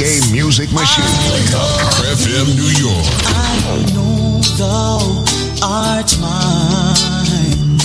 [0.00, 1.04] Game Music Machine.
[1.04, 3.04] FM New York.
[3.28, 5.24] I know thou
[5.62, 7.76] art mine.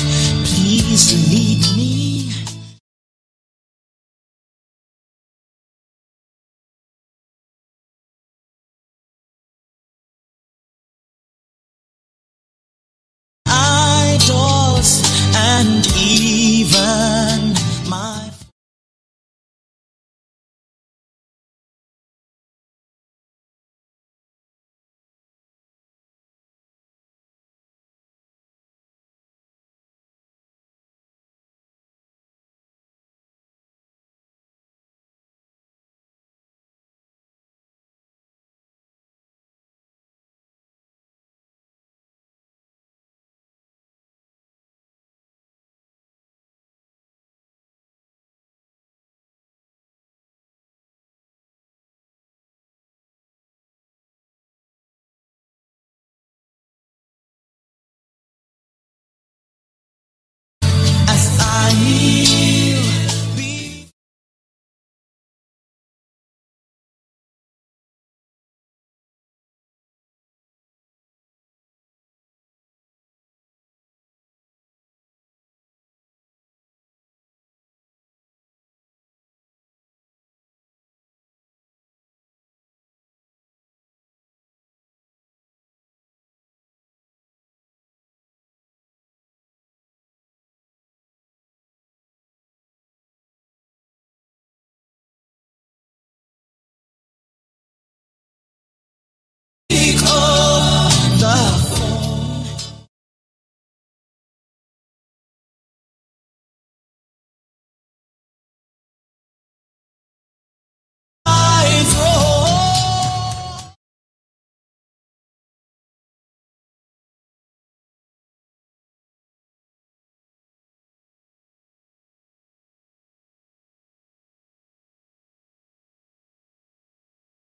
[0.48, 1.65] Please lead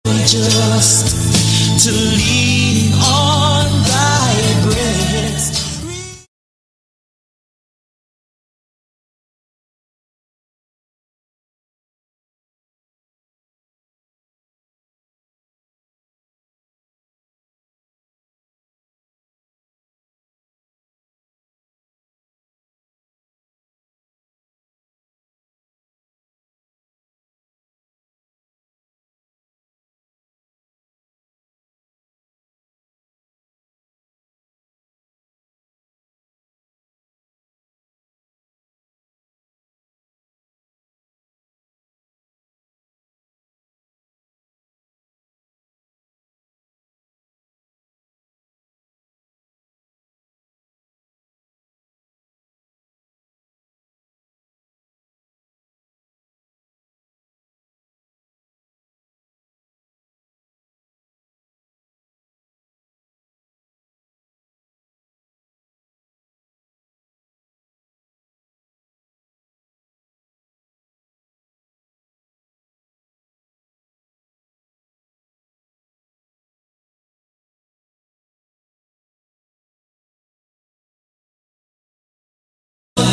[0.07, 1.17] just
[1.85, 3.54] to lean on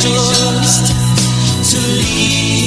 [0.02, 0.88] Just
[1.70, 2.61] to lean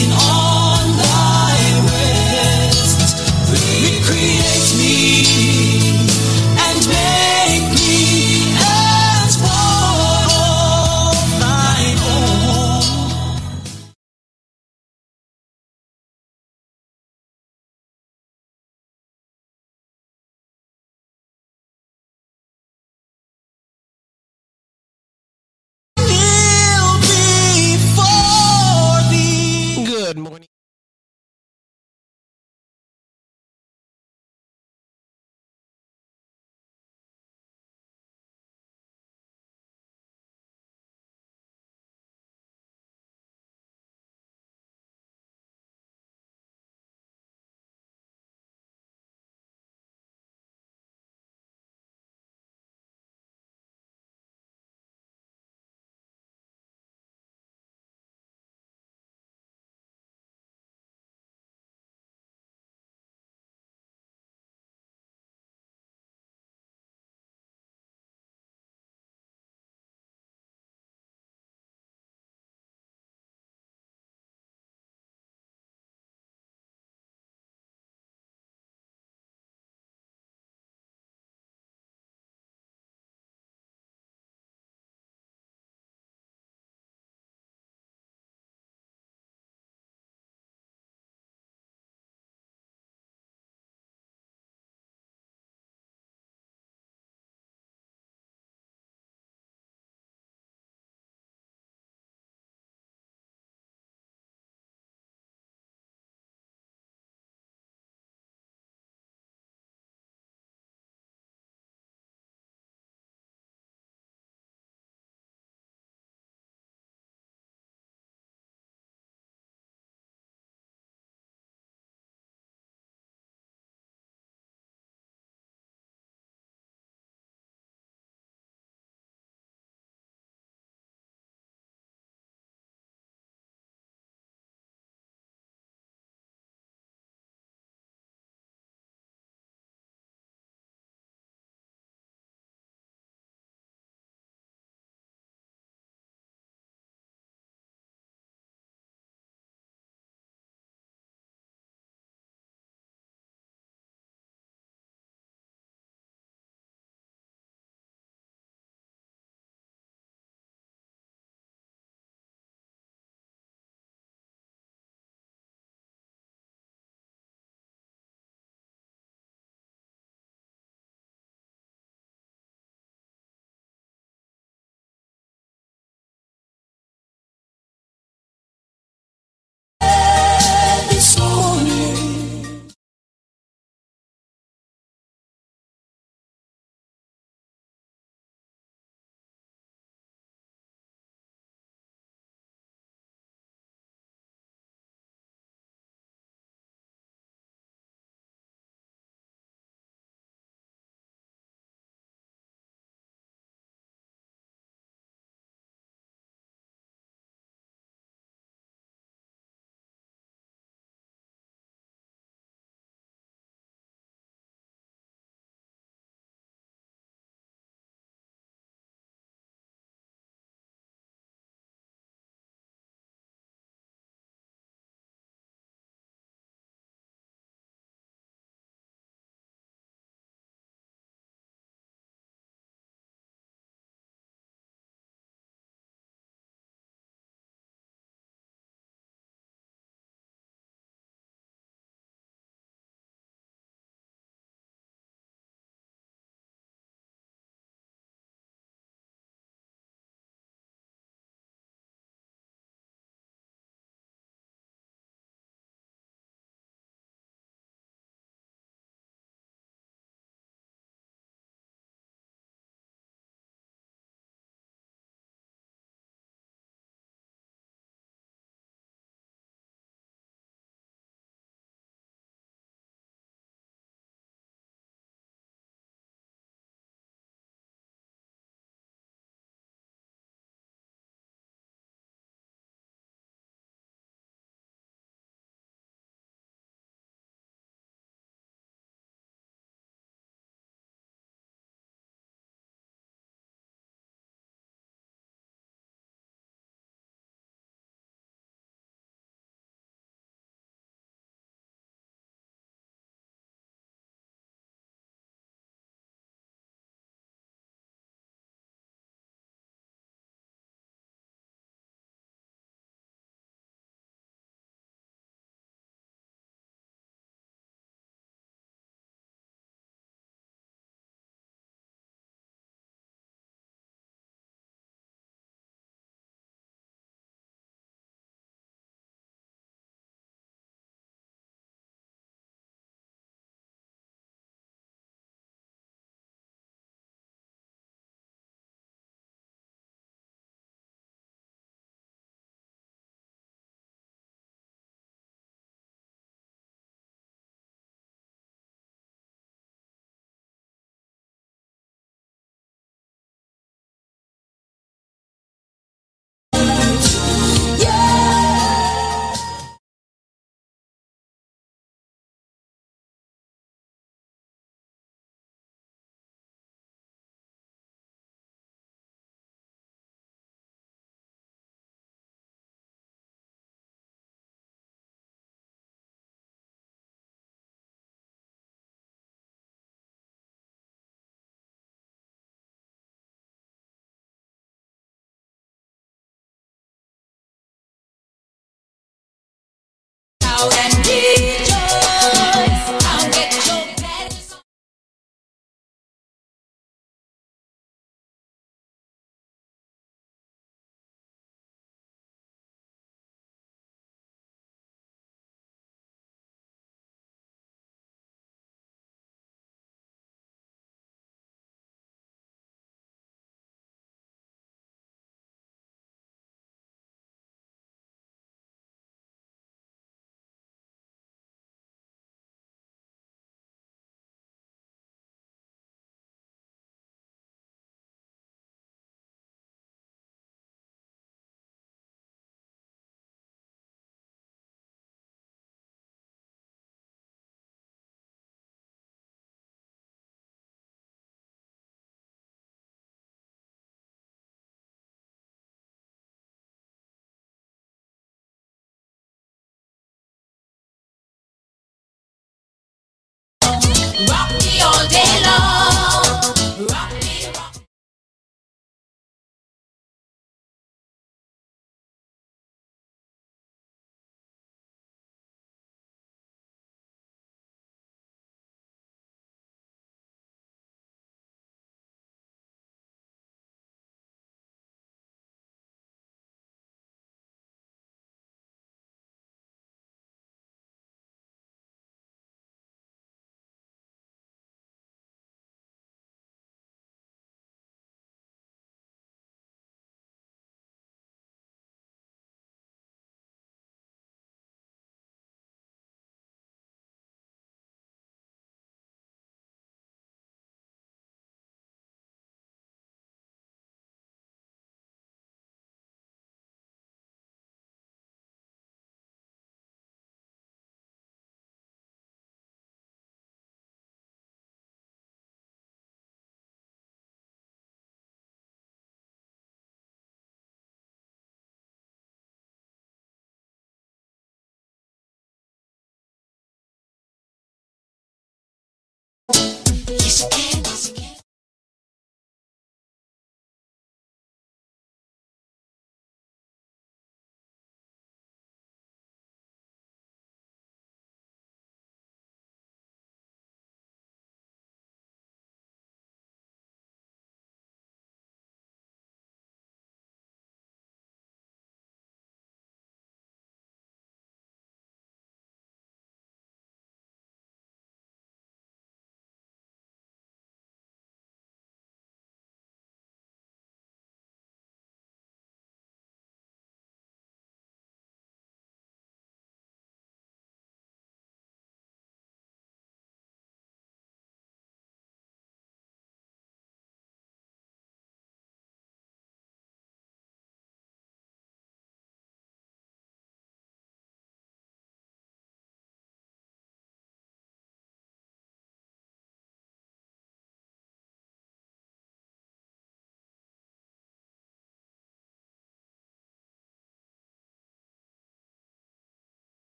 [530.35, 530.74] This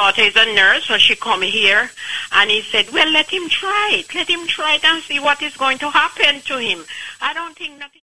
[0.00, 1.90] daughter is a nurse, so she come here,
[2.32, 4.14] and he said, "Well, let him try it.
[4.14, 6.86] Let him try it and see what is going to happen to him."
[7.20, 8.00] I don't think nothing.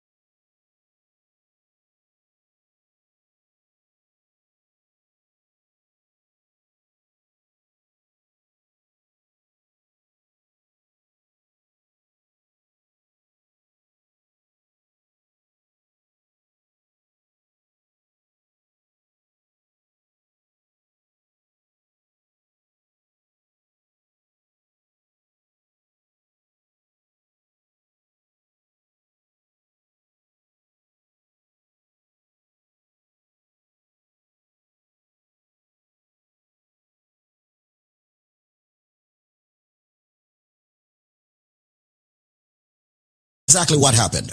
[43.54, 44.32] Exactly what happened.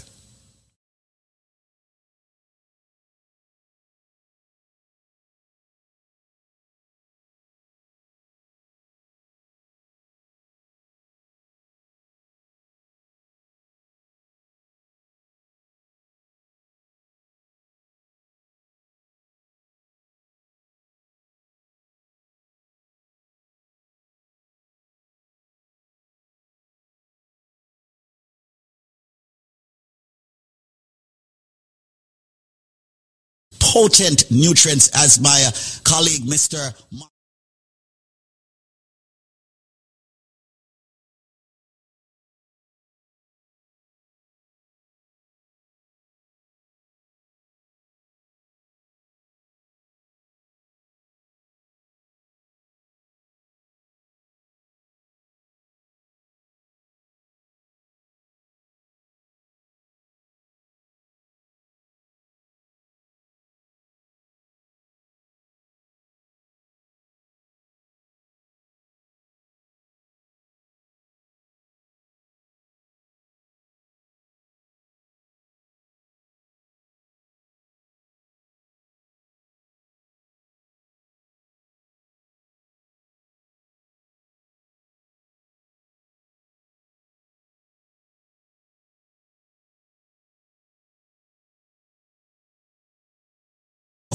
[33.71, 35.49] Potent nutrients, as my
[35.85, 36.73] colleague, Mr.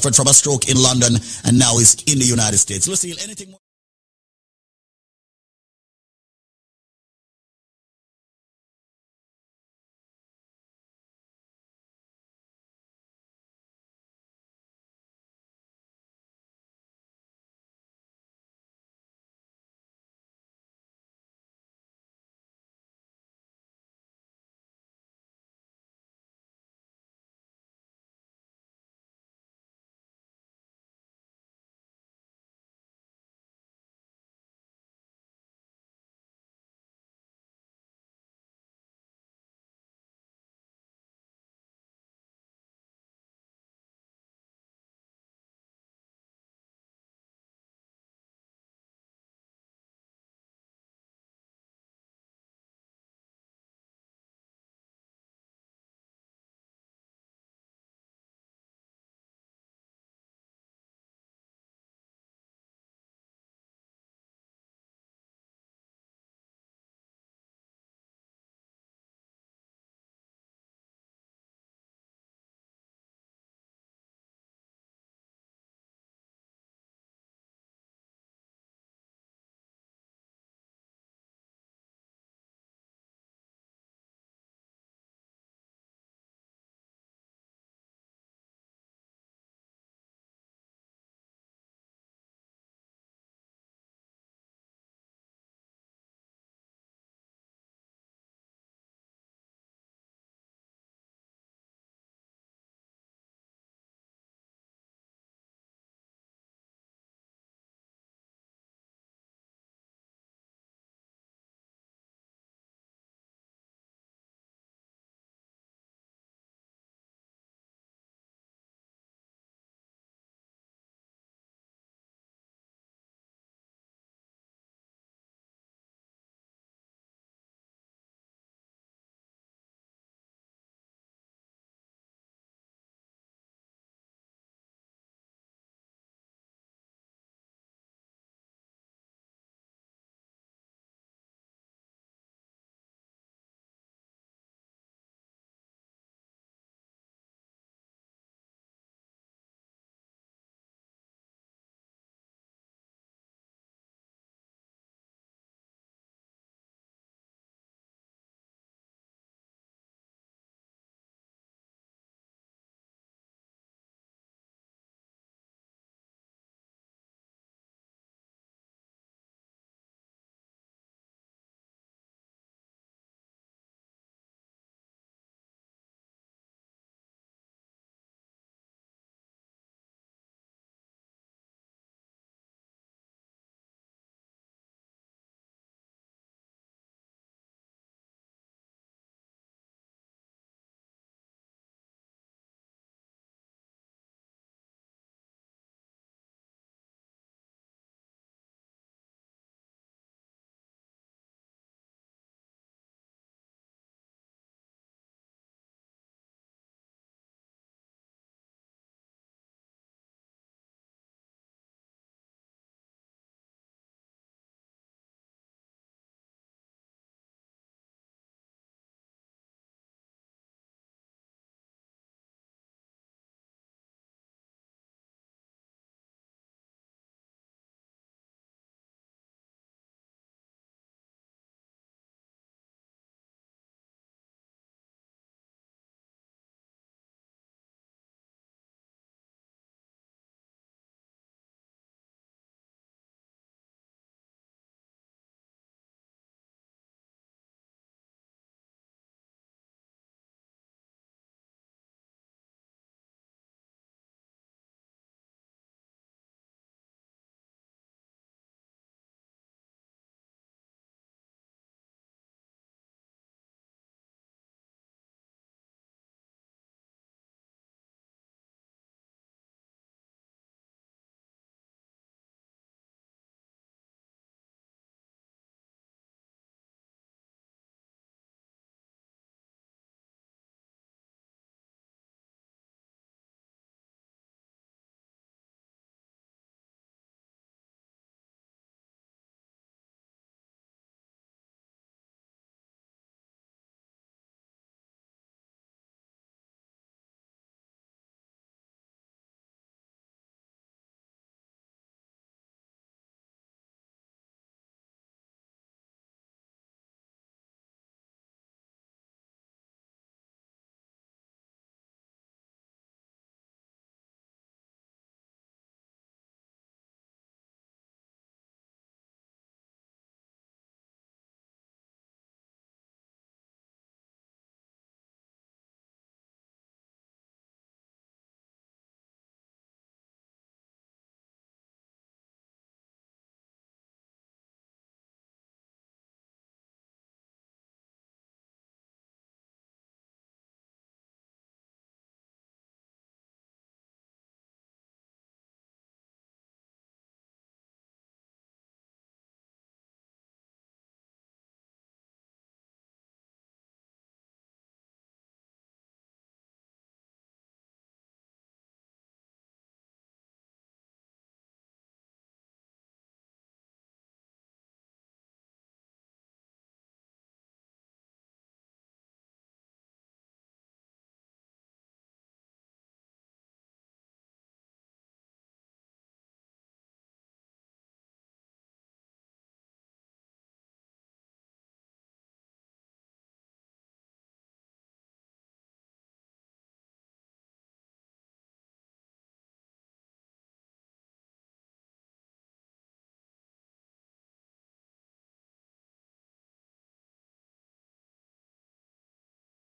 [0.06, 2.86] suffered from a stroke in London and now is in the United States.
[2.86, 3.65] Lucille, anything more?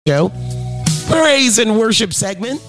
[0.08, 0.32] Show.
[1.08, 2.60] Praise and worship segment.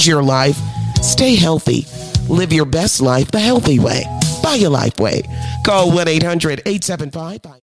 [0.00, 0.56] Change your life.
[1.02, 1.84] Stay healthy.
[2.26, 4.04] Live your best life the healthy way.
[4.42, 5.22] Buy your life way.
[5.66, 7.69] Call 1 800 875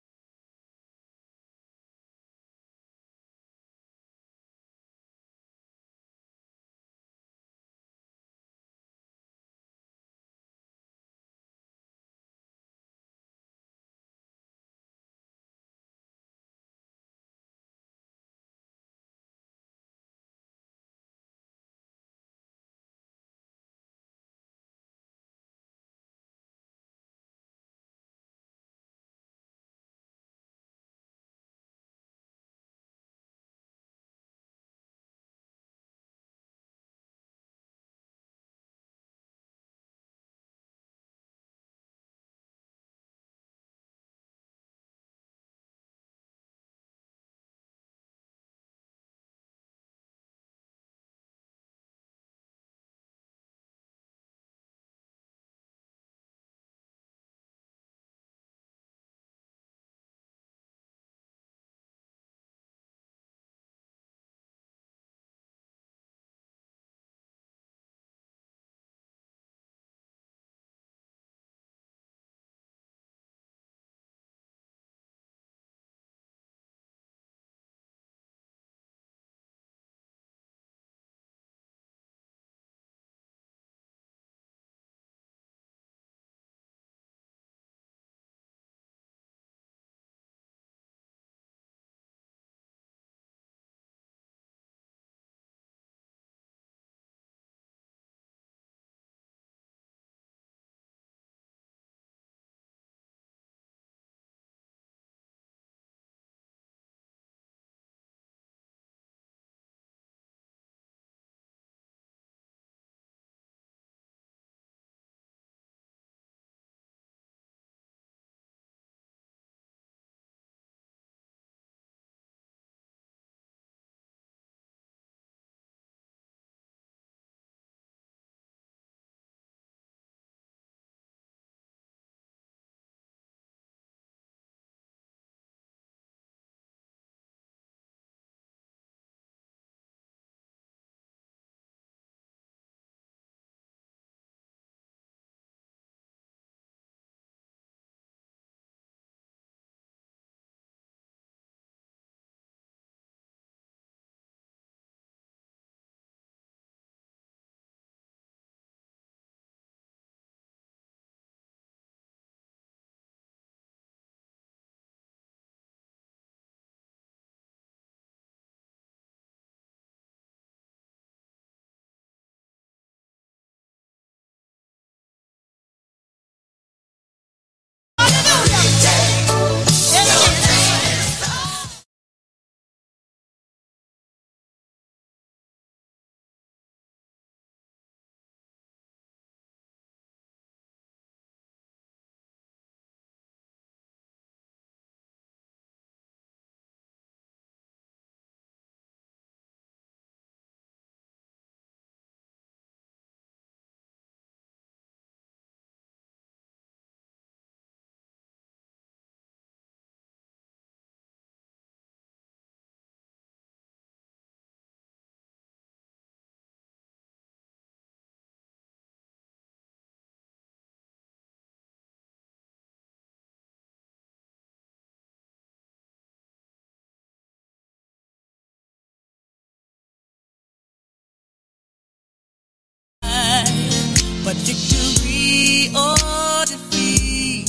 [234.28, 237.48] But victory or defeat,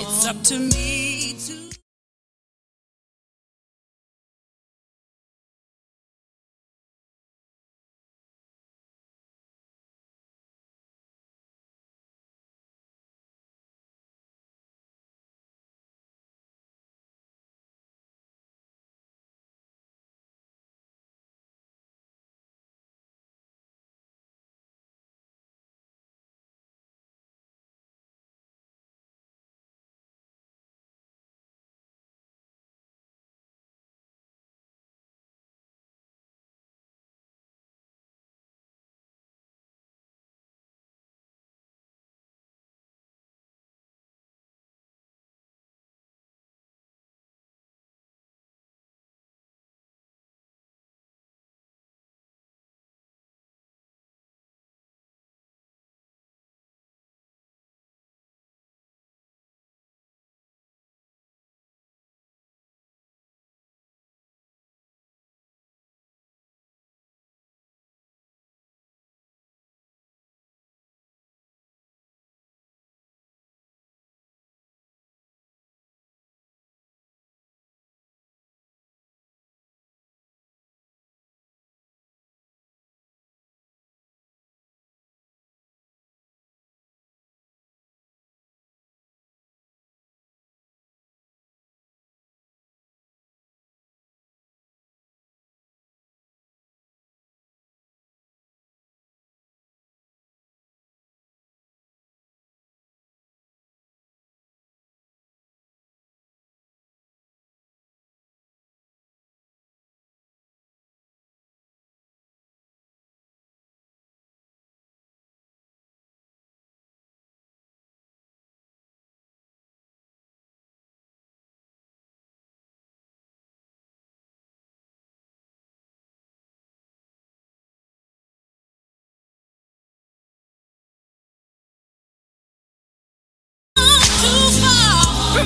[0.00, 0.91] it's up to me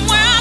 [0.05, 0.36] from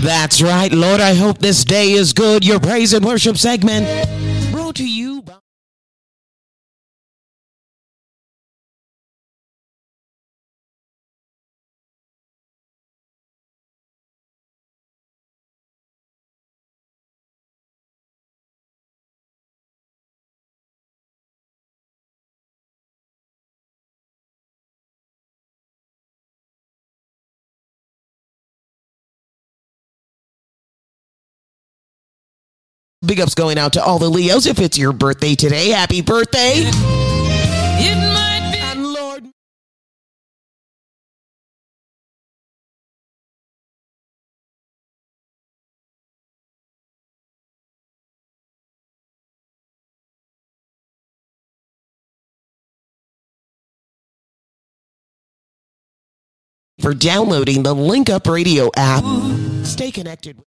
[0.00, 1.00] That's right, Lord.
[1.00, 2.44] I hope this day is good.
[2.44, 4.19] Your praise and worship segment
[33.10, 34.46] Big ups going out to all the Leos.
[34.46, 36.52] If it's your birthday today, happy birthday.
[36.62, 38.58] It might be.
[38.60, 39.26] And Lord.
[56.78, 59.02] For downloading the Link Up Radio app,
[59.66, 60.40] stay connected.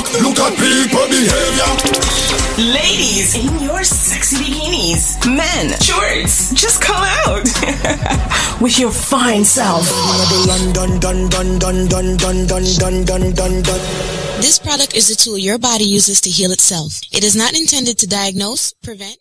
[0.00, 1.70] Walk, look at people behavior.
[2.58, 5.18] Ladies in your sexy bikinis.
[5.26, 7.44] Men, shorts, just come out
[8.60, 9.86] with your fine self.
[14.40, 17.00] This product is a tool your body uses to heal itself.
[17.12, 19.18] It is not intended to diagnose, prevent,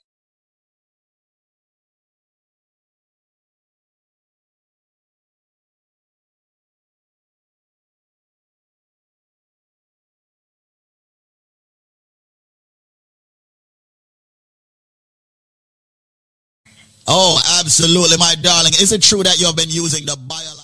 [17.12, 18.74] Oh, absolutely, my darling.
[18.80, 20.59] Is it true that you've been using the bio?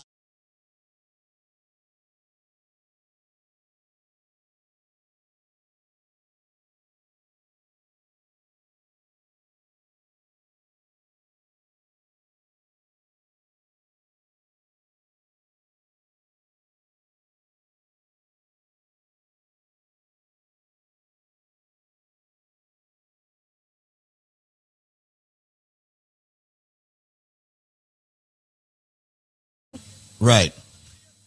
[30.25, 30.53] Right.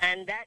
[0.01, 0.47] And that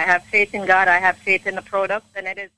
[0.00, 0.88] I have faith in God.
[0.88, 2.50] I have faith in the product, and it is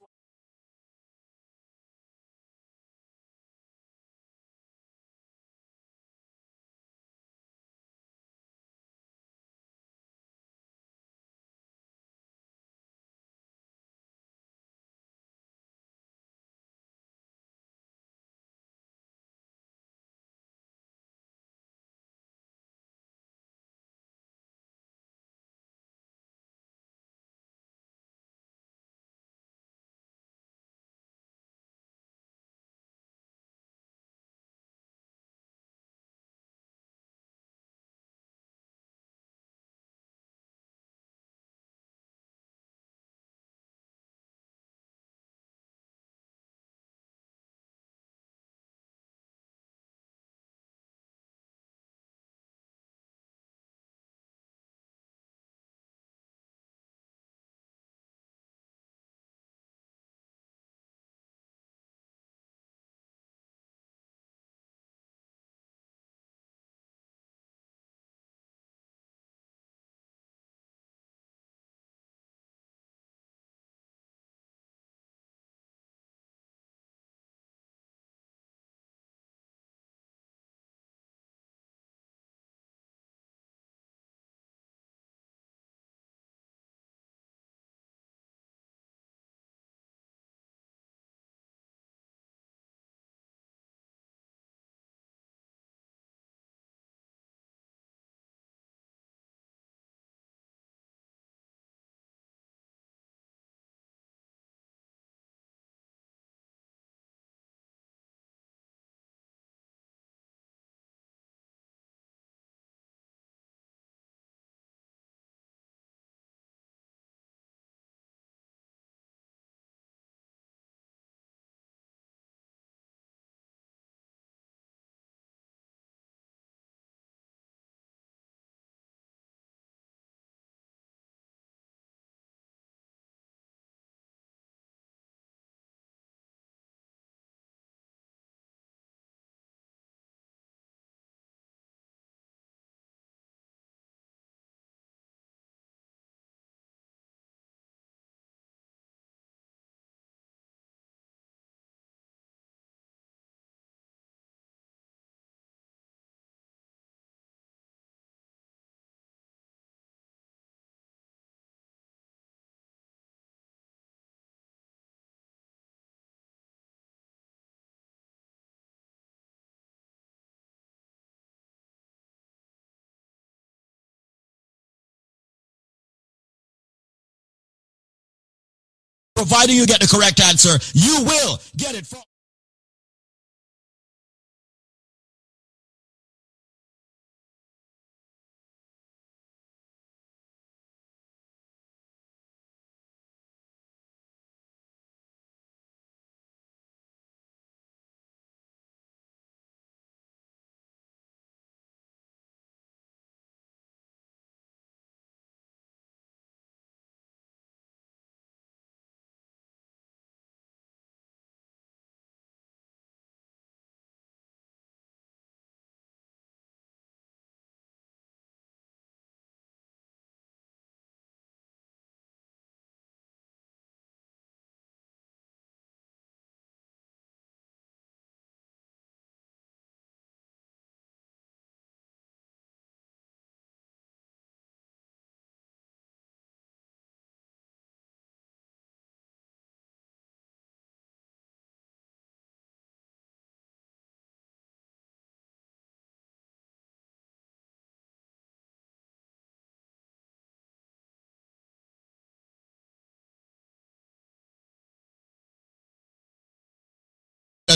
[179.23, 182.03] providing you get the correct answer, you will get it from.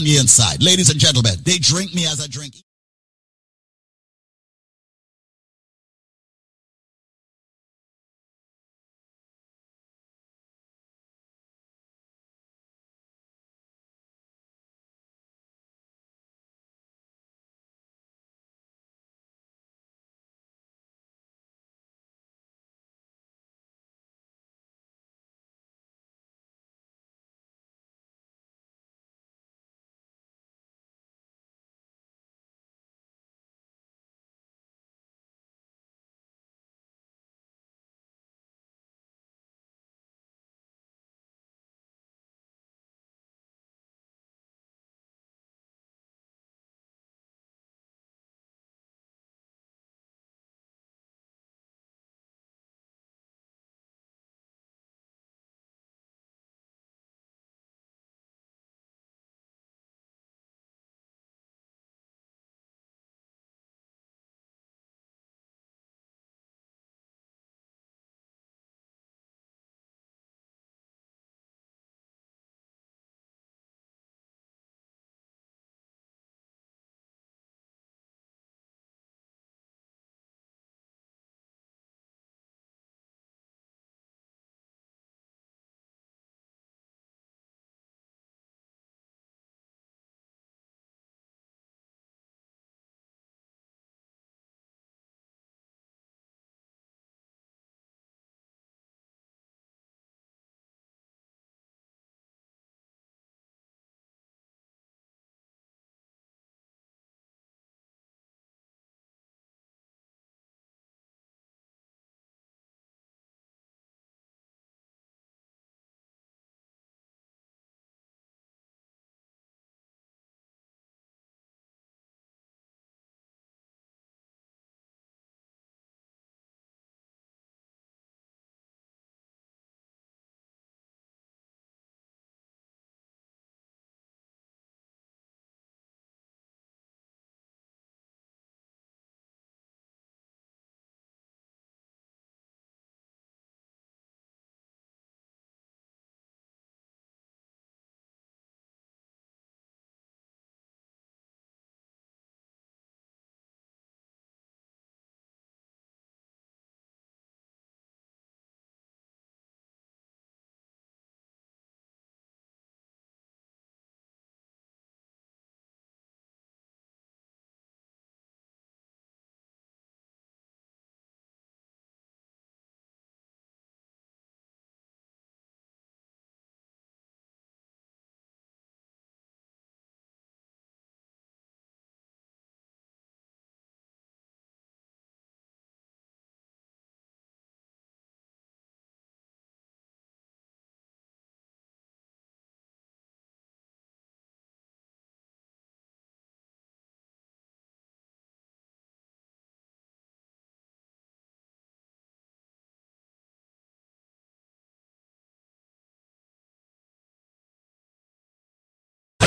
[0.07, 0.63] The inside.
[0.63, 2.55] Ladies and gentlemen, they drink me as I drink.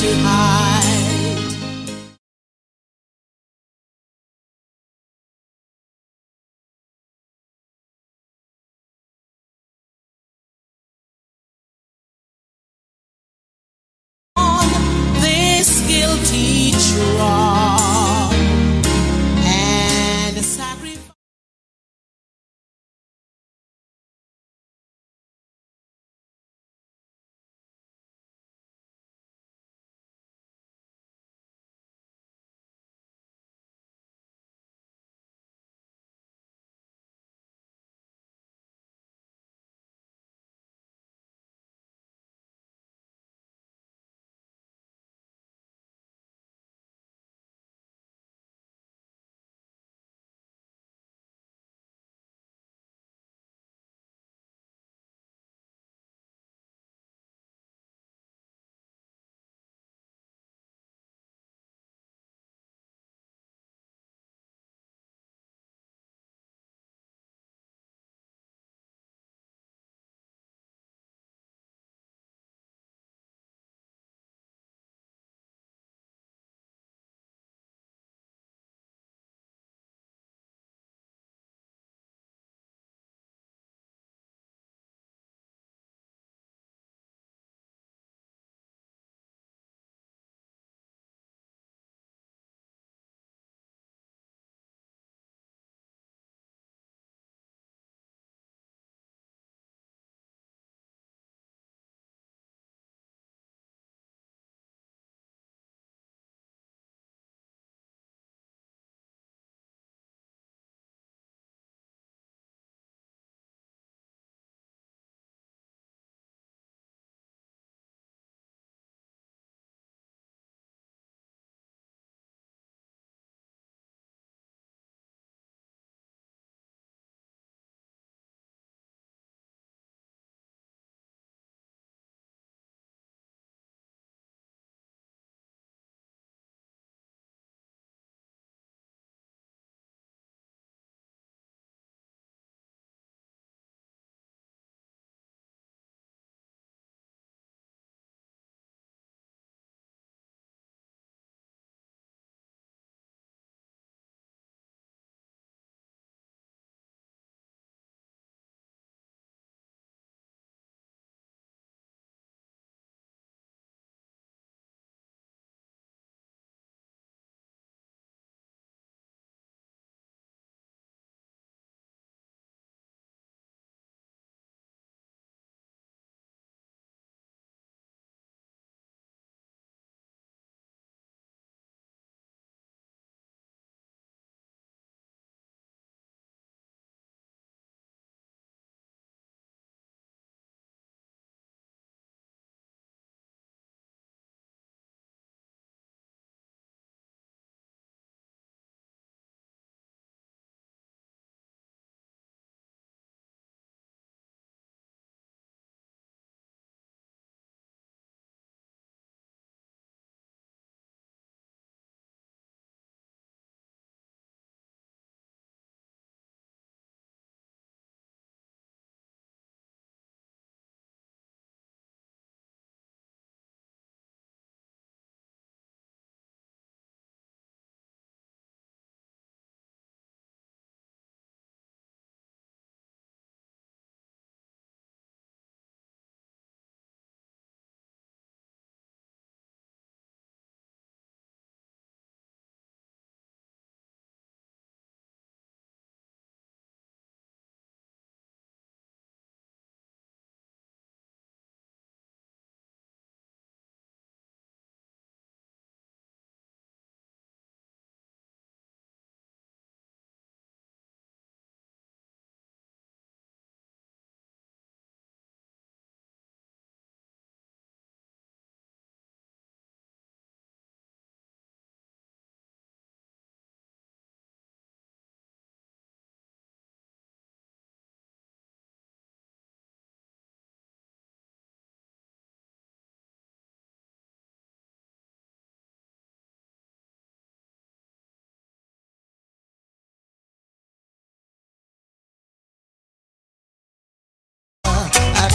[0.00, 0.69] To hide.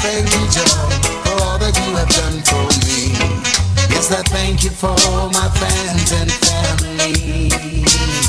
[0.06, 0.90] Thank you, Joe,
[1.26, 3.18] for all that you have done for me.
[3.90, 4.96] Yes, a thank you for
[5.34, 8.25] my friends and family.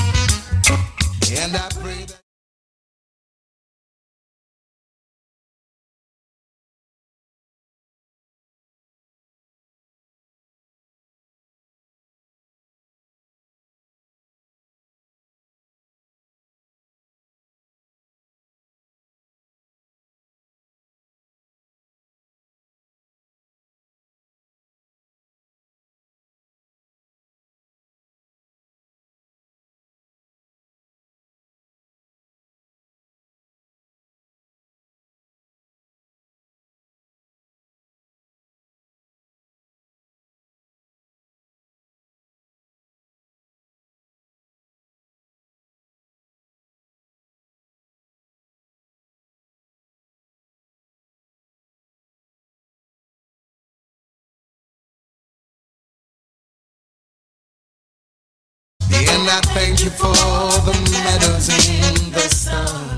[59.28, 62.95] I thank you for the medals in the sun.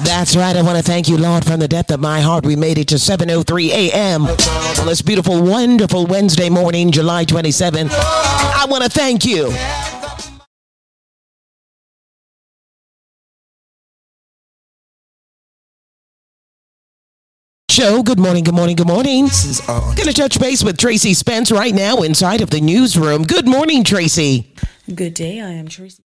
[0.00, 0.56] That's right.
[0.56, 2.44] I want to thank you, Lord, from the depth of my heart.
[2.44, 4.26] We made it to 7.03 a.m.
[4.26, 7.90] on this beautiful, wonderful Wednesday morning, July 27th.
[7.92, 9.52] I want to thank you.
[17.70, 18.02] Show.
[18.02, 19.28] Good morning, good morning, good morning.
[19.66, 23.22] Gonna touch base with Tracy Spence right now inside of the newsroom.
[23.22, 24.54] Good morning, Tracy.
[24.94, 25.40] Good day.
[25.40, 26.02] I am Tracy.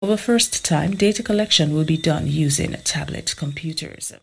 [0.00, 4.14] For the first time, data collection will be done using tablet computers.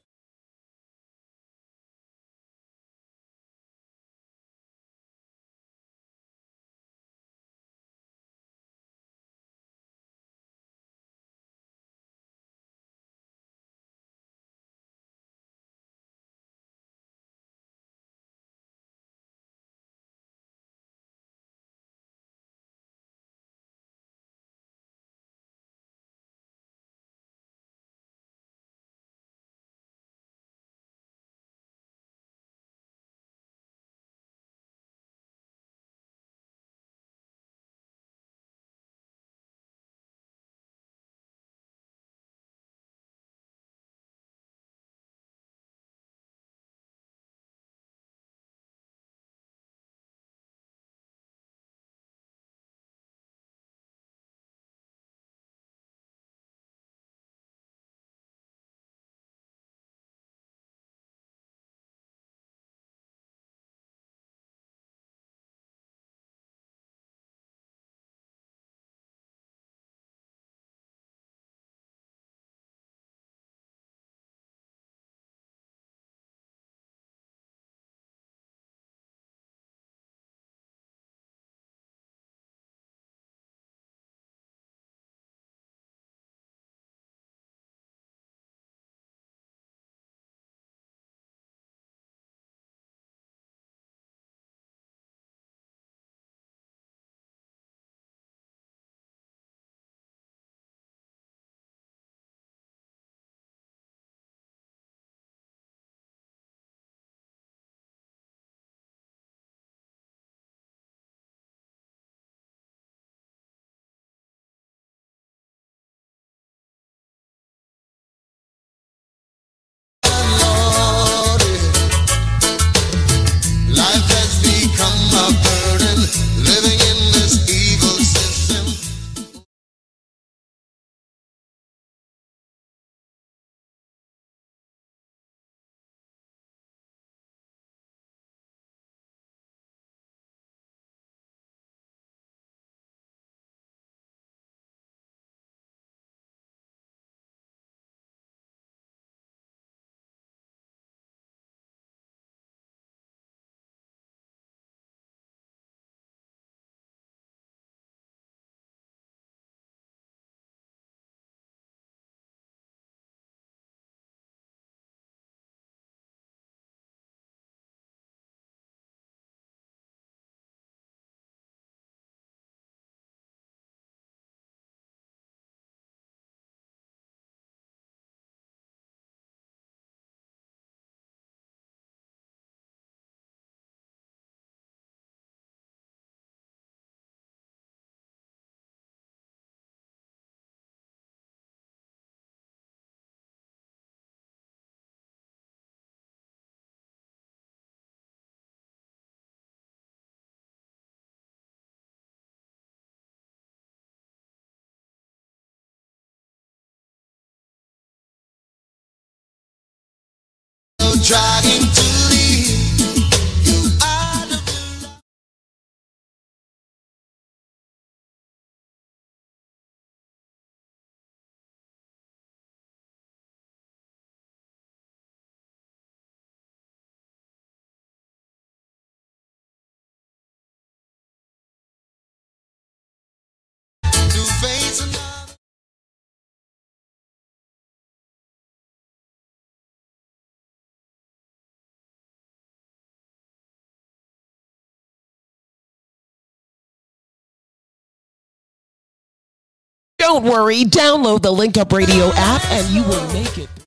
[250.08, 253.67] Don't worry, download the Link Up Radio app and you will make it.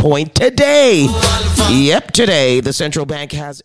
[0.00, 1.06] Point today.
[1.70, 3.62] Yep, today the central bank has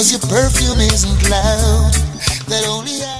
[0.00, 1.92] Cause your perfume isn't loud.
[2.48, 3.19] That only I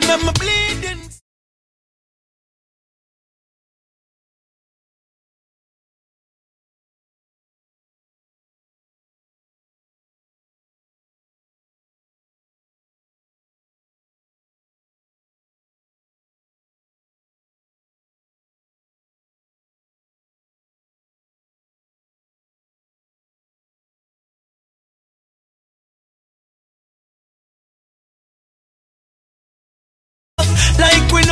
[0.00, 1.03] make me bleeding.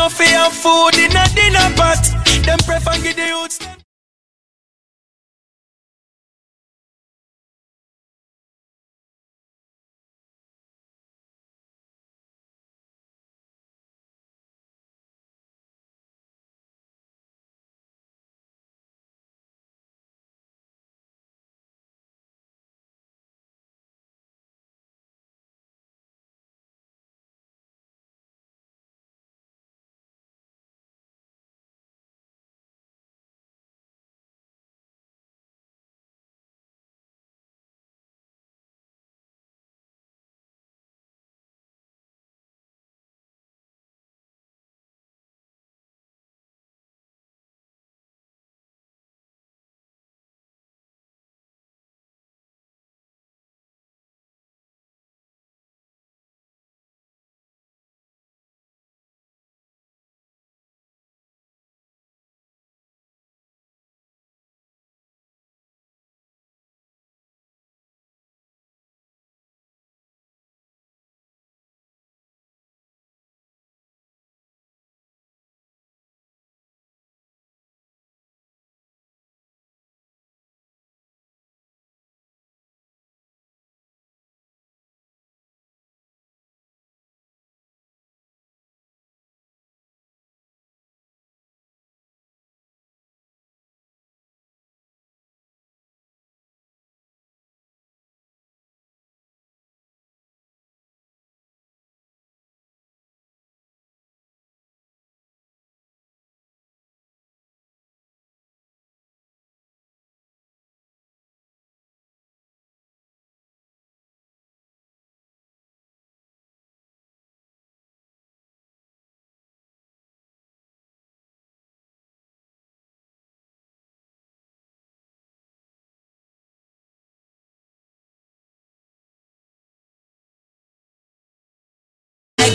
[0.03, 2.03] No fear food in a dinner pot.
[2.45, 3.82] Them prefer give the youths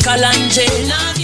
[0.07, 1.16] Michelangelo.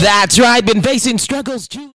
[0.00, 1.95] That's right, been facing struggles too.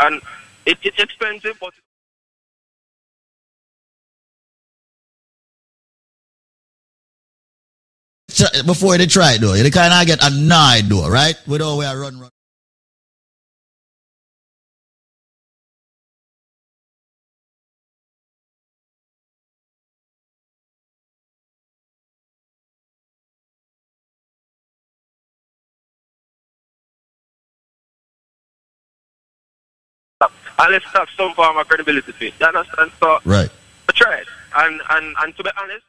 [0.00, 0.20] And
[0.66, 1.72] it, it's expensive, but
[8.64, 11.36] Before they try it though, they kind of get annoyed though, right?
[11.46, 12.30] With all we are run, run.
[30.58, 32.34] And let's have some form of credibility to it.
[32.40, 32.90] You understand?
[33.00, 33.50] So Right.
[33.88, 34.26] I tried,
[34.56, 35.84] and and and to be honest.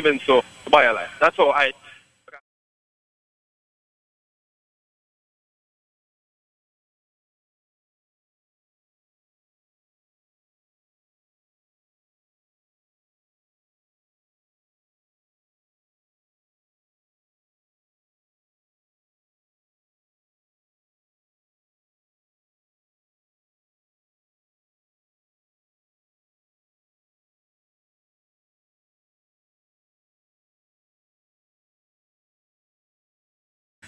[0.00, 1.10] Even so, buy a life.
[1.20, 1.74] That's how I.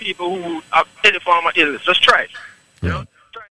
[0.03, 2.31] People who have any form of illness, just try it.
[2.83, 3.05] You know?
[3.33, 3.51] Try it.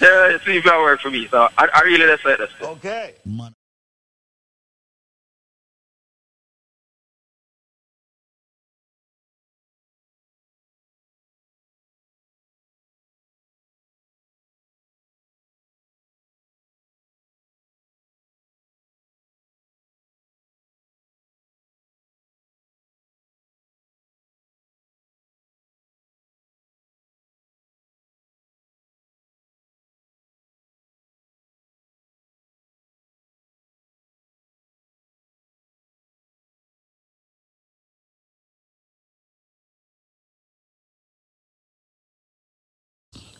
[0.00, 1.28] Yeah, it seems to work for me.
[1.28, 2.50] So I, I really just like this.
[2.60, 3.14] Okay.
[3.26, 3.54] Man.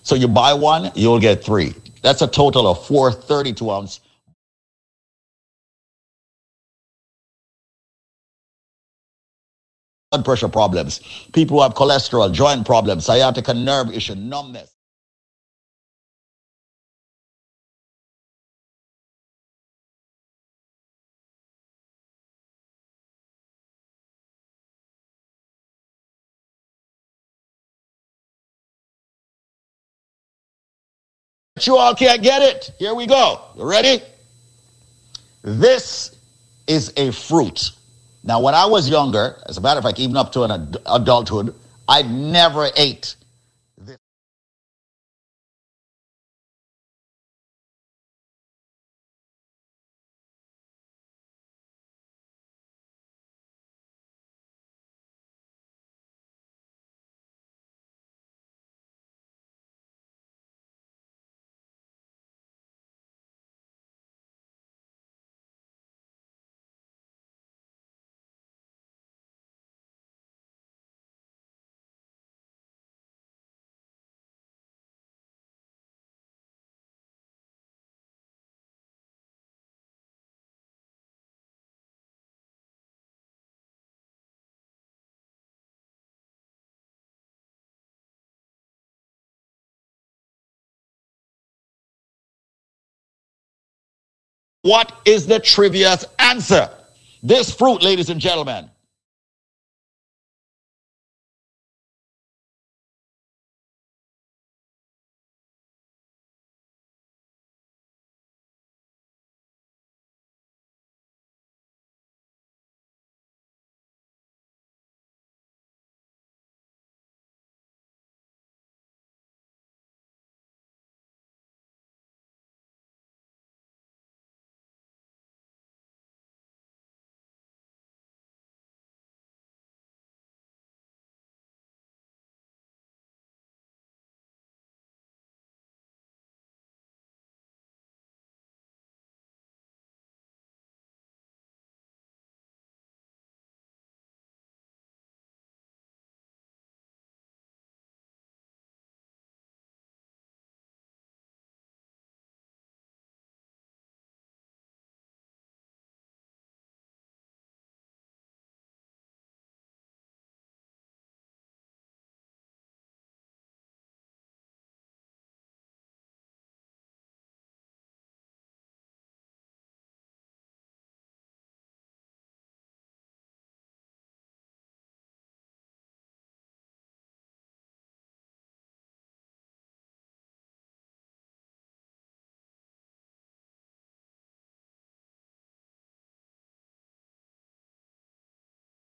[0.02, 1.74] So you buy one, you'll get three.
[2.02, 4.00] That's a total of four 32 ounce.
[10.12, 11.00] Blood pressure problems,
[11.34, 14.70] people who have cholesterol, joint problems, sciatica nerve issue, numbness.
[31.66, 32.72] You all can't get it.
[32.78, 33.40] Here we go.
[33.56, 34.02] You ready?
[35.42, 36.16] This
[36.66, 37.70] is a fruit.
[38.24, 40.76] Now, when I was younger, as a matter of fact, even up to an ad-
[40.86, 41.54] adulthood,
[41.88, 43.16] I never ate
[94.62, 96.70] What is the trivia's answer?
[97.22, 98.70] This fruit, ladies and gentlemen,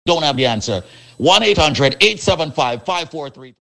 [0.09, 0.83] don't have the answer.
[1.17, 3.55] 1 800 875 5433.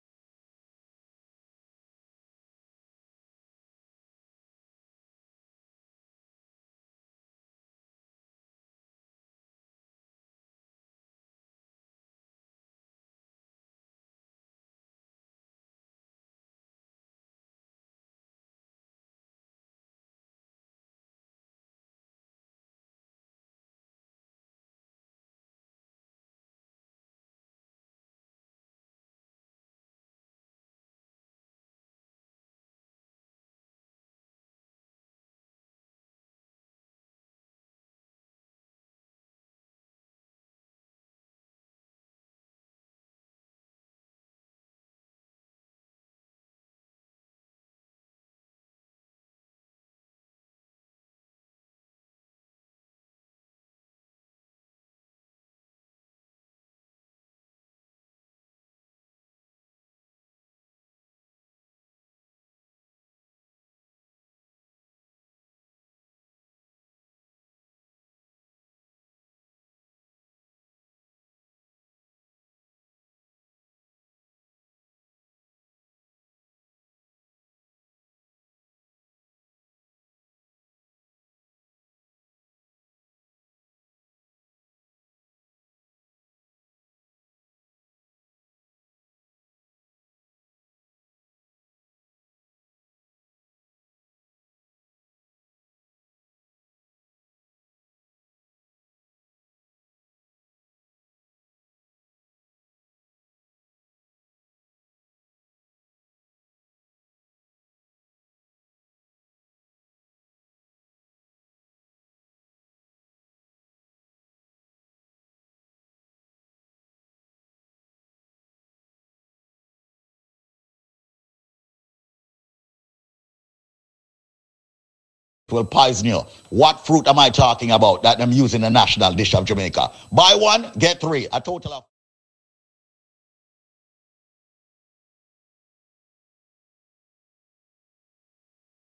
[125.50, 126.20] Will poison you.
[126.50, 129.92] What fruit am I talking about that I'm using the national dish of Jamaica?
[130.12, 131.28] Buy one, get three.
[131.32, 131.84] A total of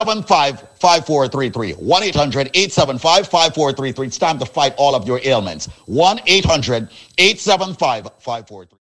[0.02, 3.92] Seven five five four three three one eight hundred eight seven five five four three
[3.92, 4.08] three.
[4.08, 5.66] It's time to fight all of your ailments.
[5.86, 6.88] One eight hundred
[7.18, 8.80] eight seven five five four three.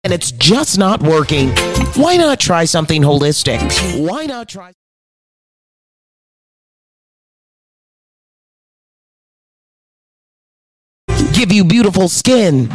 [0.02, 1.50] and it's just not working.
[1.94, 3.60] Why not try something holistic?
[4.04, 4.72] Why not try?
[11.40, 12.68] Give you beautiful skin.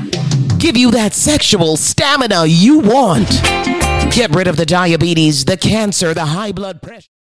[0.57, 3.29] Give you that sexual stamina you want.
[4.11, 7.14] Get rid of the diabetes, the cancer, the high blood pressure.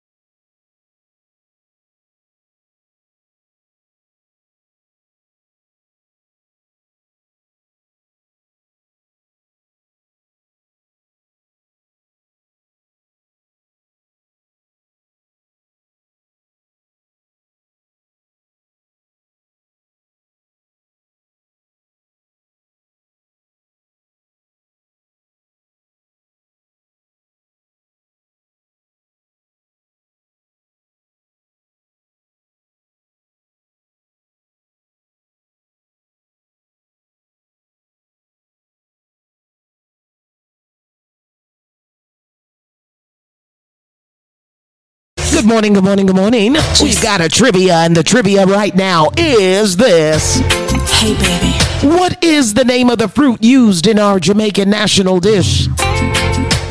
[45.45, 46.53] Good morning, good morning, good morning.
[46.81, 50.37] We've got a trivia, and the trivia right now is this.
[50.37, 51.53] Hey, baby.
[51.87, 55.67] What is the name of the fruit used in our Jamaican national dish?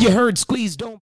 [0.00, 0.98] You heard squeeze don't.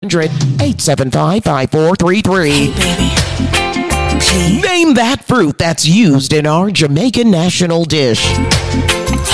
[0.00, 0.30] Hundred
[0.62, 2.68] eight seven five five four three three.
[4.60, 8.24] Name that fruit that's used in our Jamaican national dish.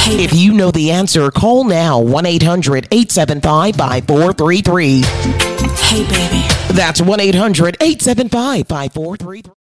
[0.05, 5.03] If you know the answer, call now 1 800 875 5433.
[5.79, 6.45] Hey, baby.
[6.75, 9.53] That's 1 800 875 5433.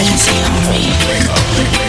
[0.00, 1.87] Easy on me.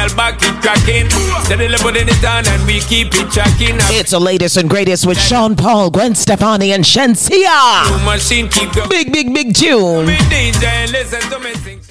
[0.00, 1.10] Girl back it cracking.
[1.44, 3.76] Steadily putting it on and we keep it tracking.
[3.94, 8.04] It's the latest and greatest with Sean Paul, Gwen Stefani, and Shenseea.
[8.04, 8.72] Machine keep.
[8.88, 10.06] Big, big, big tune.
[10.06, 11.89] Big DJ, listen to me sing.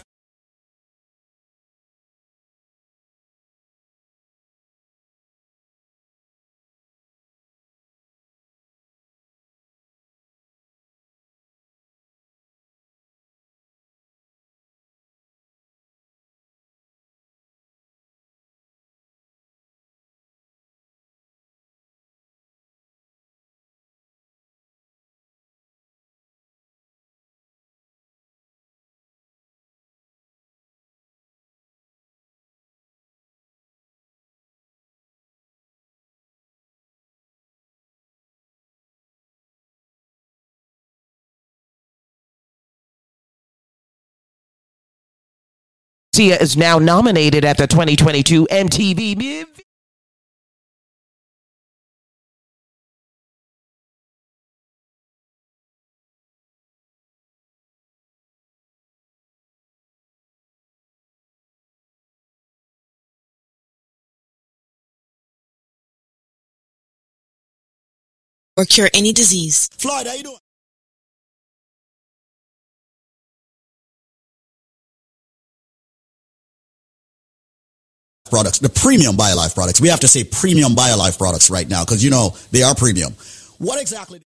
[46.19, 49.65] Sia is now nominated at the 2022 MTV Music.
[68.57, 69.69] or cure any disease.
[69.77, 70.48] Floyd, how you doing?
[78.30, 79.81] Products, the premium BioLife products.
[79.81, 83.14] We have to say premium BioLife products right now because you know they are premium.
[83.57, 84.22] What exactly?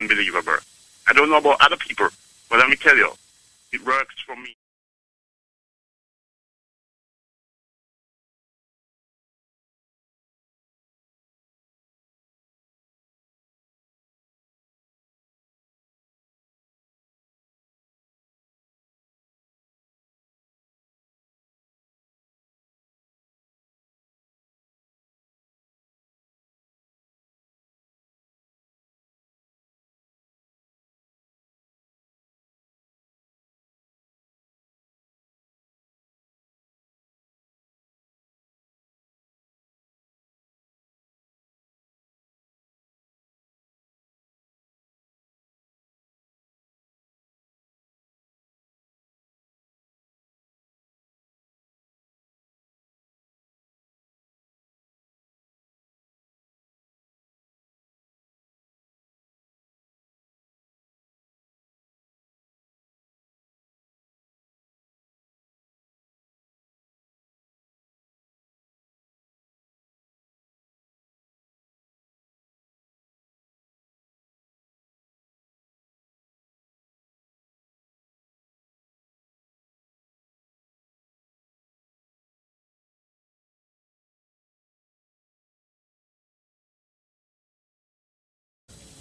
[0.00, 0.56] Unbelievable.
[1.08, 2.08] I don't know about other people,
[2.48, 3.12] but let me tell you,
[3.72, 4.56] it works for me.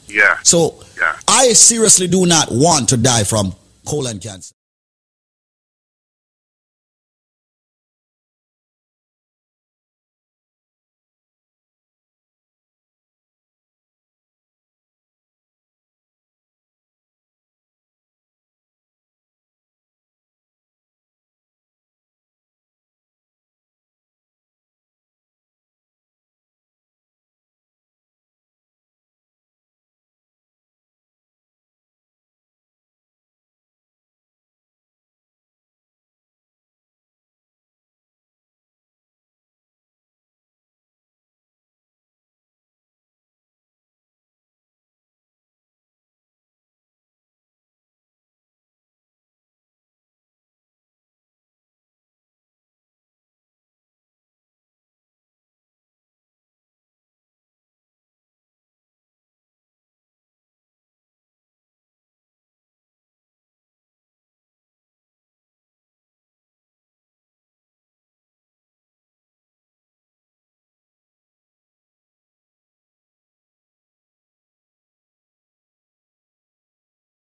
[0.10, 0.38] Yeah.
[0.44, 1.16] So Yeah.
[1.28, 3.54] I seriously do not want to die from
[3.86, 4.54] colon cancer.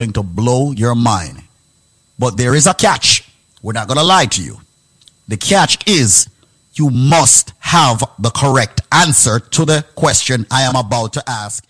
[0.00, 1.42] Going to blow your mind.
[2.18, 3.30] But there is a catch.
[3.62, 4.56] We're not going to lie to you.
[5.28, 6.26] The catch is
[6.72, 11.66] you must have the correct answer to the question I am about to ask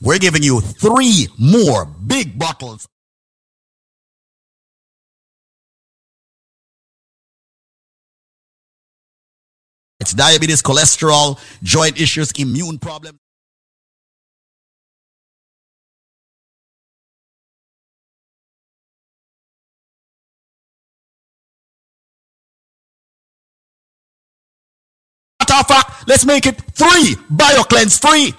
[0.00, 2.86] we're giving you three more big bottles.
[10.00, 13.18] It's diabetes, cholesterol, joint issues, immune problems.
[25.40, 28.34] Matter of fact, uh, let's make it three BioCleanse free.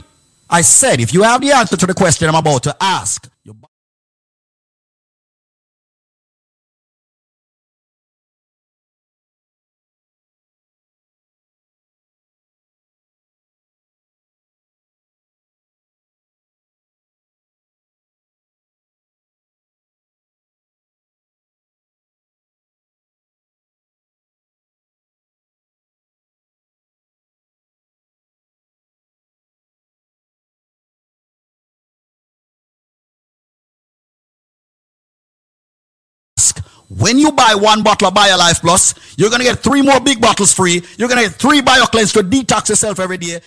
[0.54, 3.31] I said, if you have the answer to the question I'm about to ask,
[37.02, 40.22] When you buy one bottle of BioLife Plus, you're going to get three more big
[40.22, 40.84] bottles free.
[40.98, 43.42] You're going to get three Bio BioCleanse to detox yourself every day.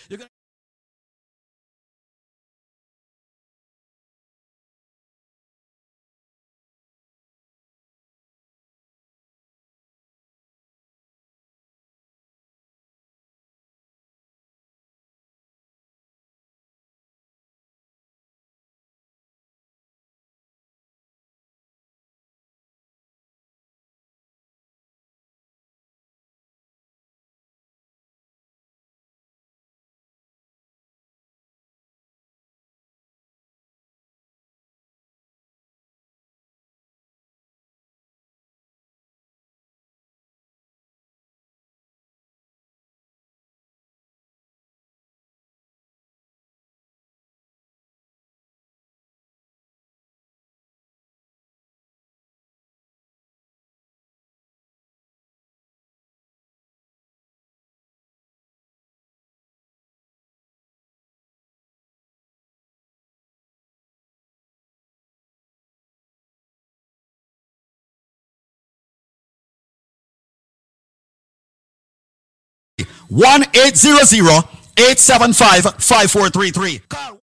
[73.10, 74.38] You're gonna- One eight zero zero
[74.78, 76.80] eight seven five five four three three.
[76.88, 77.20] Call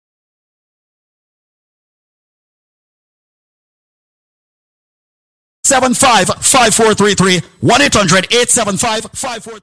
[5.65, 7.41] seven five five four three three.
[7.61, 9.59] One eight hundred eight seven five five four.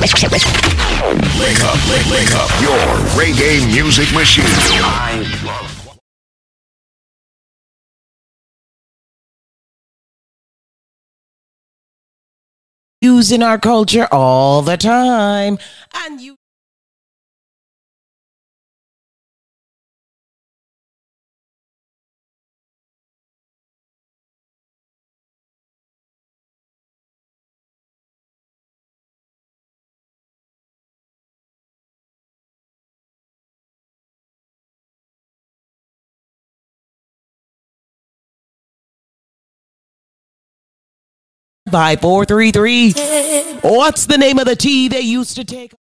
[0.00, 0.14] Link
[1.64, 1.74] up,
[2.08, 2.48] link, up.
[2.62, 2.78] Your
[3.18, 4.44] reggae music machine.
[4.46, 5.98] I love.
[13.00, 15.58] Use in our culture all the time.
[15.94, 16.37] And you
[41.70, 42.92] by 433.
[43.62, 45.72] What's the name of the tea they used to take?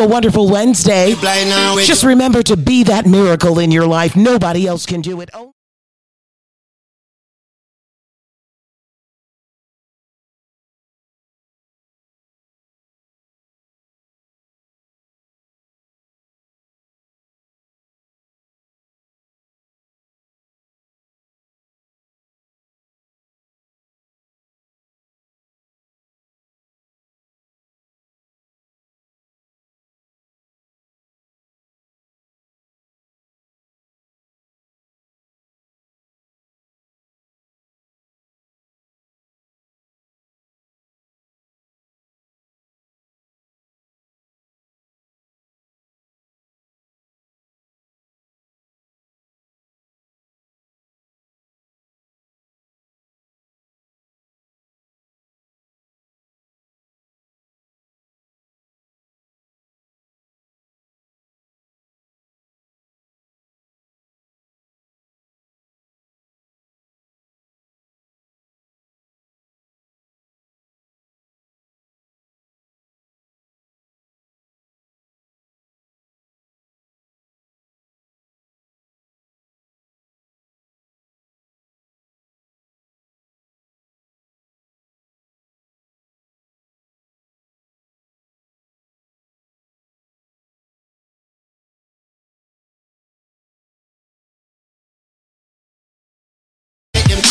[0.00, 1.14] A wonderful Wednesday.
[1.86, 4.16] Just remember to be that miracle in your life.
[4.16, 5.30] Nobody else can do it.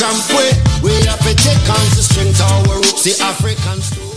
[0.03, 0.36] Oh.
[0.36, 0.49] Way,
[0.82, 4.10] we have to take on the strength our roots, the African story.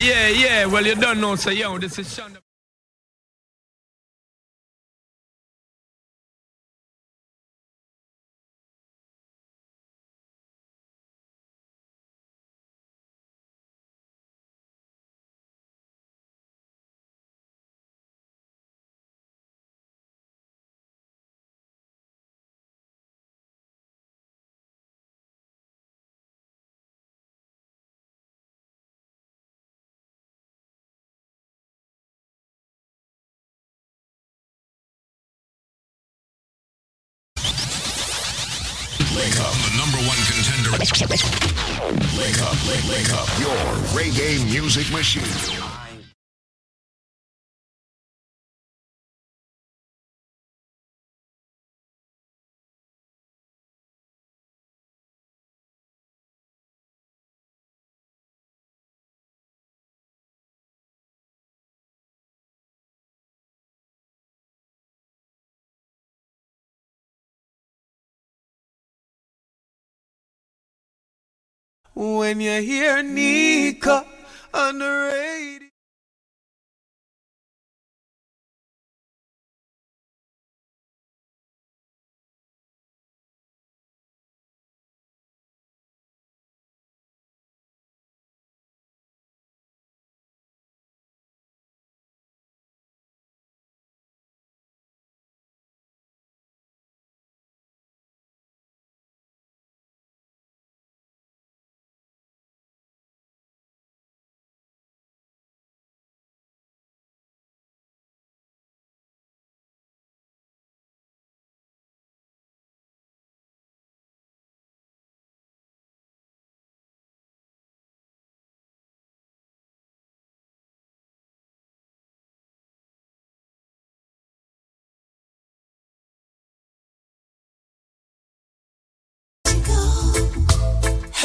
[0.00, 2.38] Yeah, yeah, well, you don't know, so yo, this is Shonda.
[40.72, 43.28] Wake up, wake, wake up.
[43.40, 43.56] Your
[43.92, 45.59] reggae music machine.
[72.00, 74.06] When you hear Nika
[74.54, 75.59] on the radio.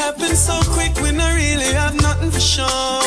[0.06, 2.99] Happen so quick when I really have nothing for show.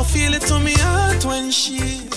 [0.00, 2.08] I feel it to me heart when she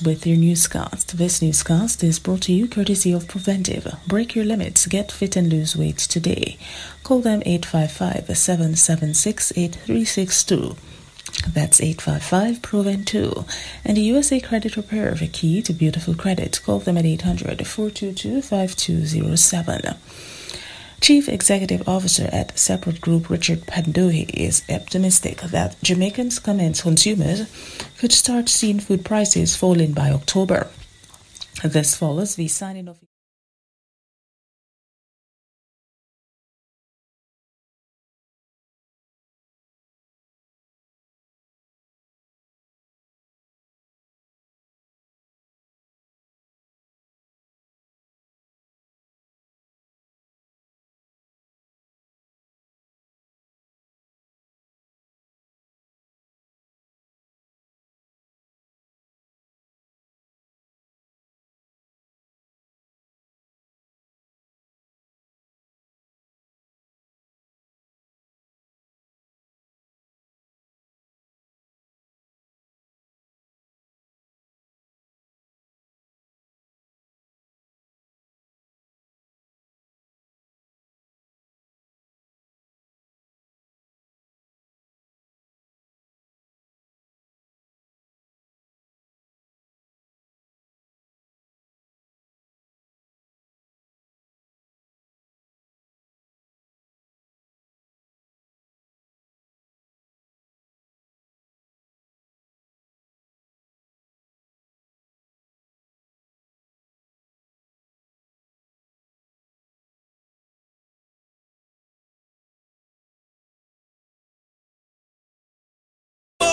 [0.00, 1.18] with your newscast.
[1.18, 3.94] This newscast is brought to you courtesy of Preventive.
[4.06, 6.56] Break your limits, get fit and lose weight today.
[7.04, 10.76] Call them 855 776 8362.
[11.46, 13.44] That's 855 Proven 2.
[13.84, 16.60] And the USA Credit Repair, the key to beautiful credit.
[16.64, 19.94] Call them at 800 422 5207.
[21.02, 27.50] Chief Executive Officer at Seprod Group Richard Pandohie is optimistic that Jamaicans consumers
[27.98, 30.68] could start seeing food prices falling by October.
[31.64, 33.00] This follows the signing of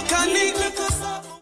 [0.09, 1.38] Can he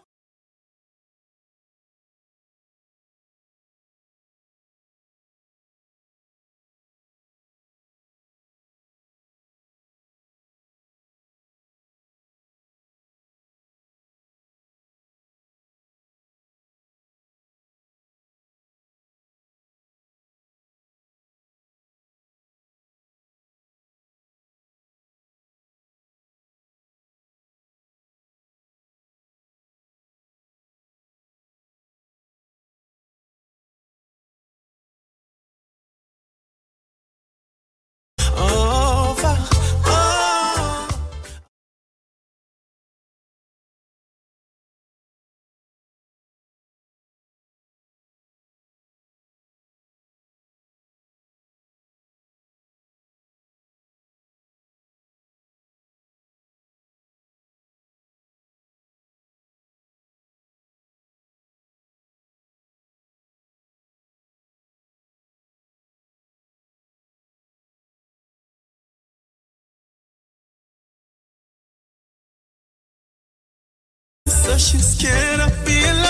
[74.48, 76.07] So she's scared of being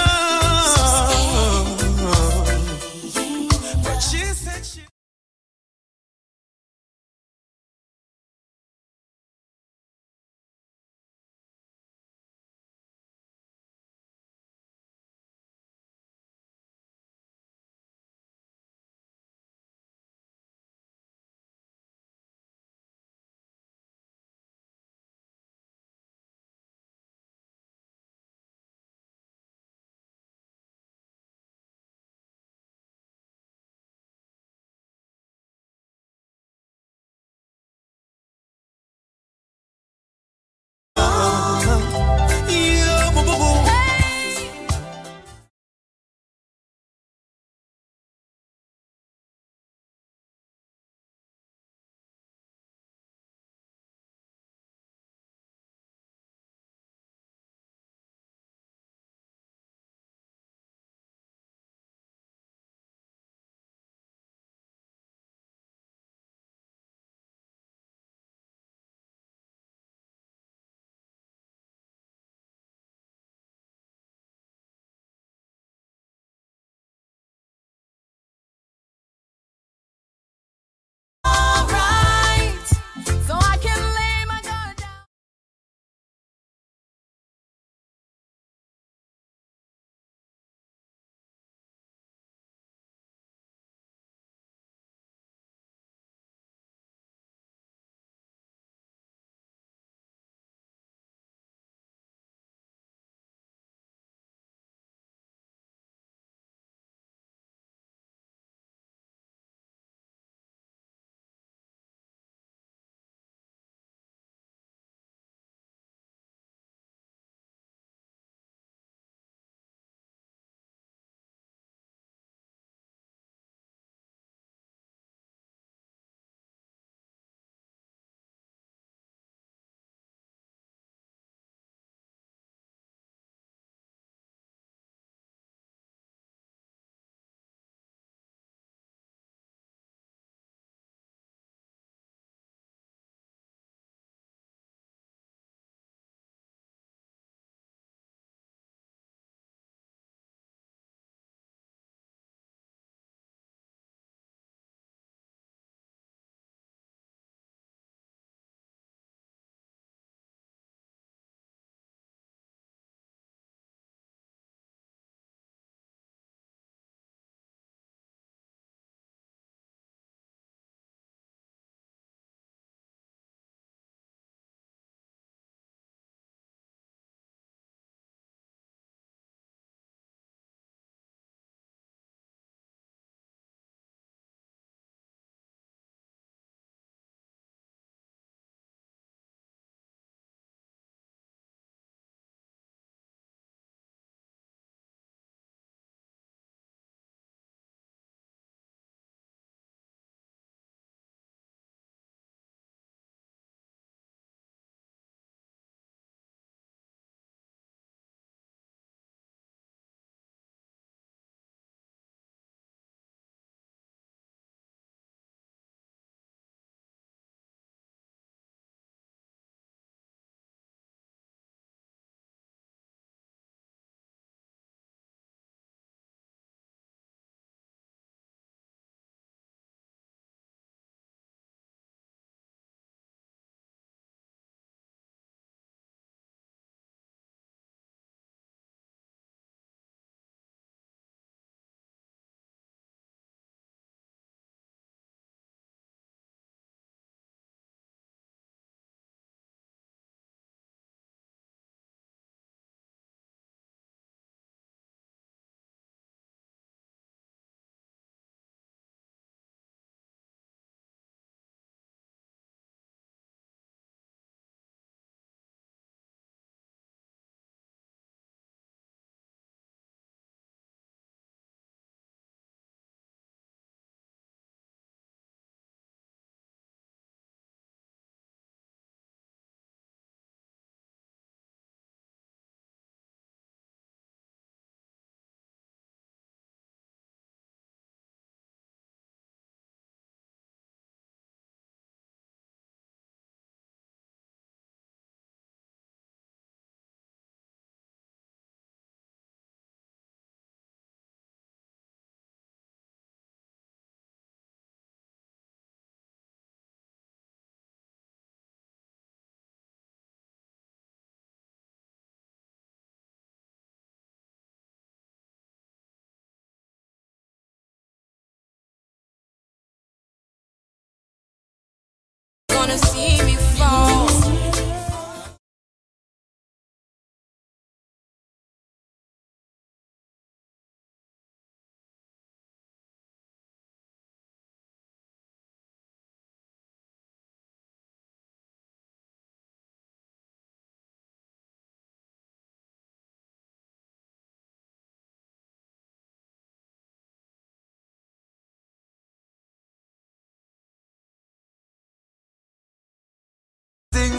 [322.69, 323.08] wanna see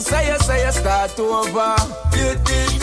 [0.01, 1.75] say you say you start over.
[2.11, 2.78] Did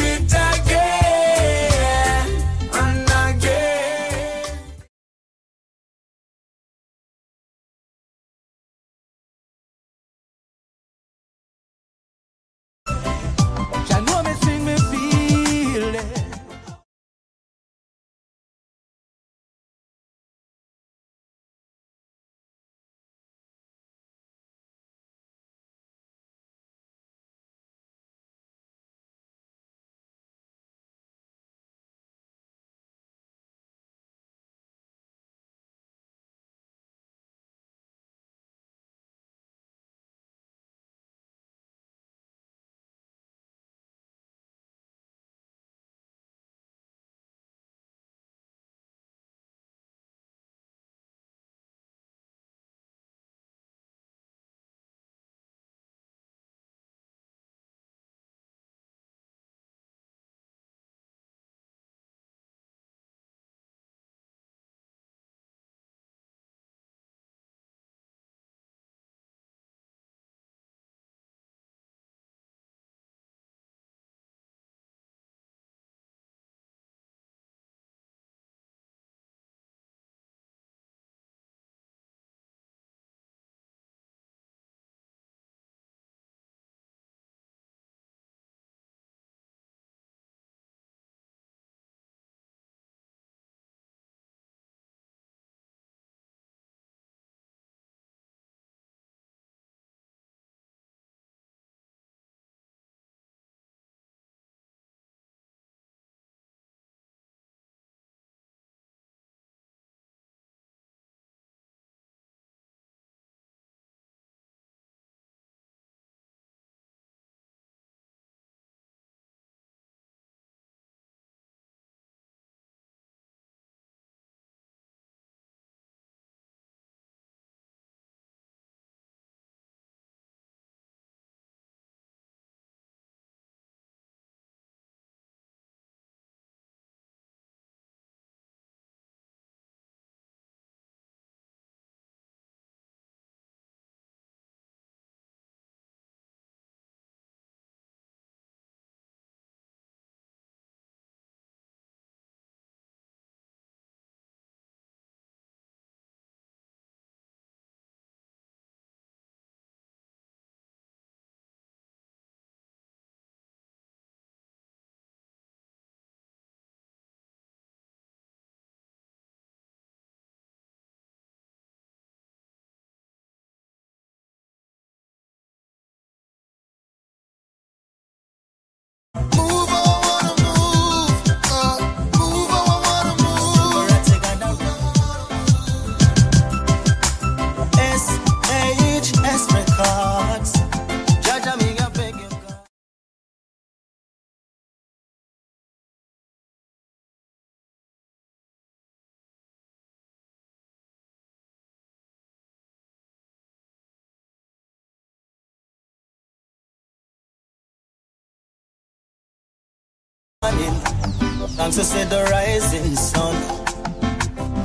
[210.47, 213.35] Thanks to see the rising sun.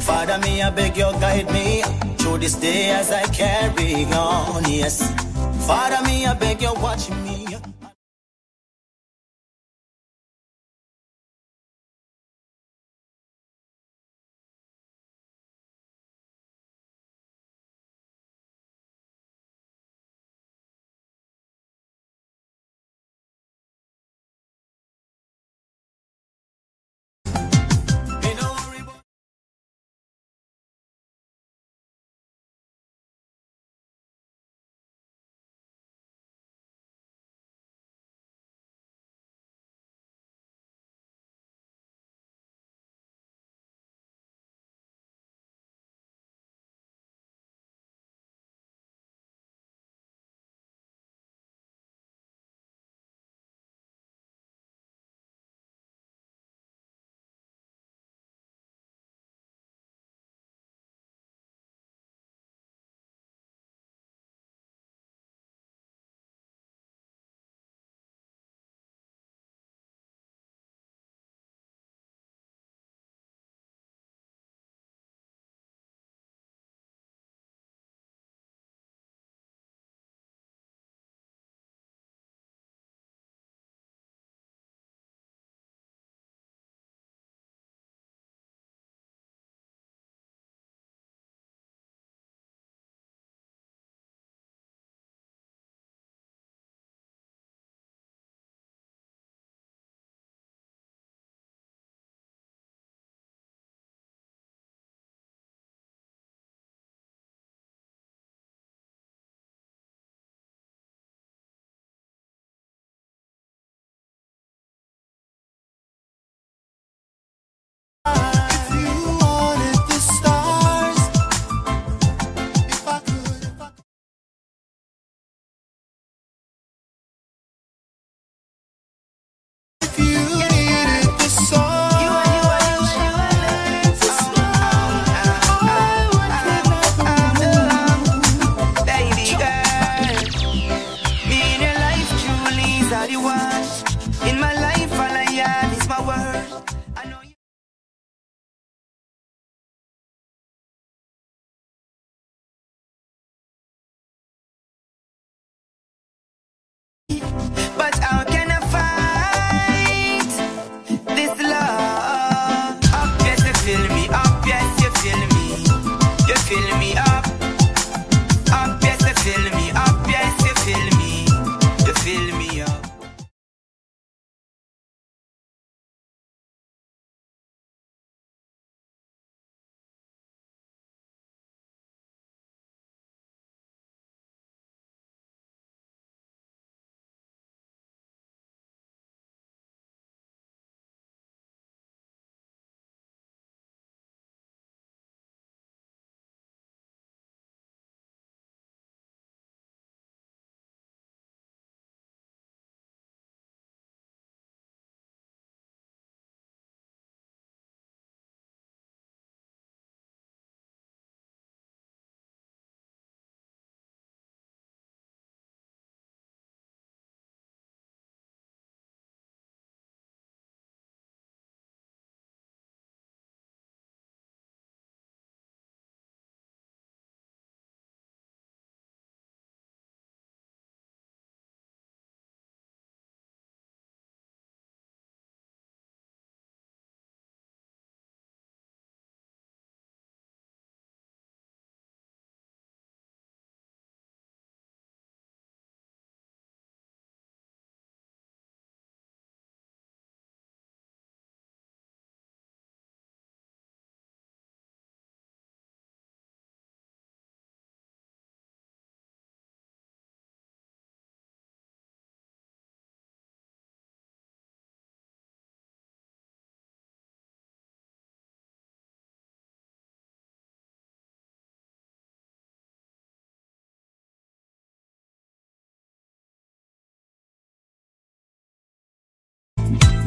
[0.02, 1.82] Father, me, I beg you, guide me
[2.18, 4.64] through this day as I carry on.
[4.70, 5.02] Yes.
[5.66, 7.41] Father, me, I beg you, watch me.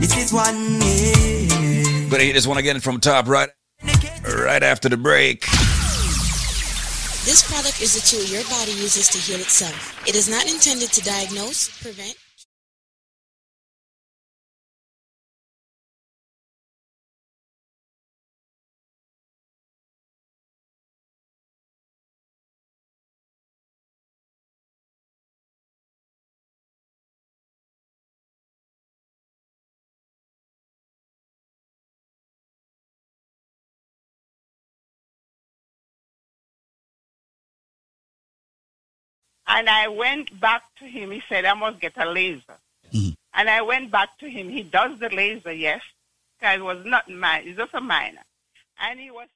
[0.04, 2.10] This is one year.
[2.10, 3.48] Gonna hit this one again from top right,
[3.82, 5.46] right after the break.
[7.24, 10.06] This product is a tool your body uses to heal itself.
[10.06, 12.16] It is not intended to diagnose, prevent,
[39.54, 41.12] And I went back to him.
[41.12, 42.58] He said, I must get a laser.
[42.92, 43.10] Mm-hmm.
[43.34, 44.48] And I went back to him.
[44.48, 45.80] He does the laser, yes.
[46.36, 47.44] Because it was not mine.
[47.46, 48.24] It's just a minor.
[48.80, 49.28] And he was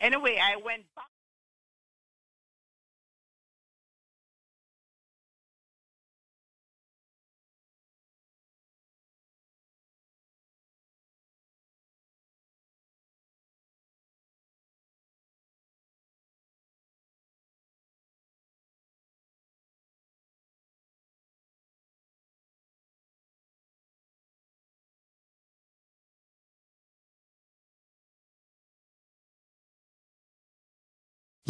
[0.00, 1.19] Anyway, I went back.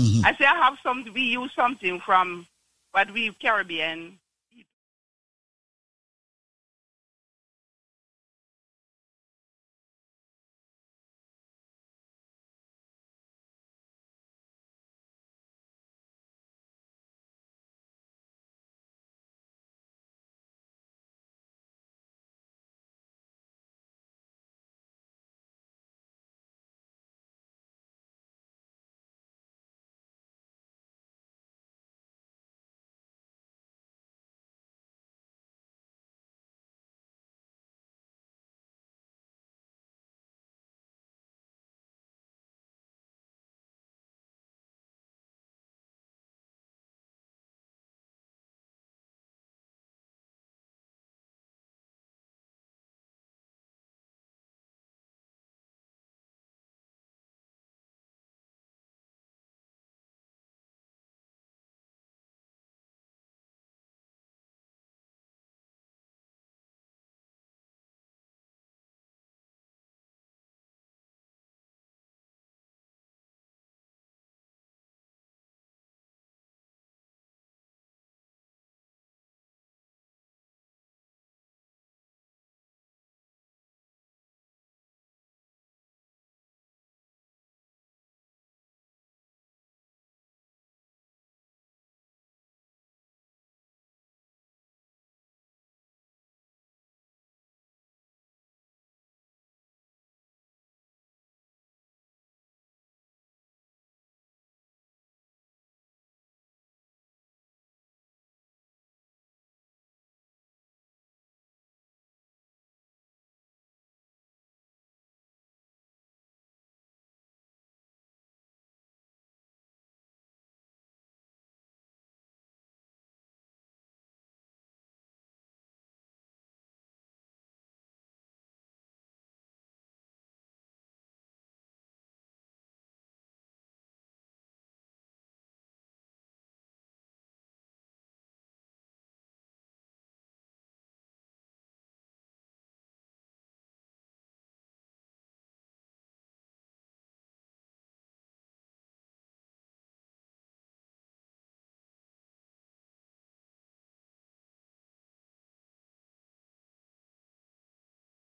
[0.00, 0.24] Mm-hmm.
[0.24, 1.04] I say I have some.
[1.14, 2.46] We use something from
[2.92, 4.18] what we Caribbean.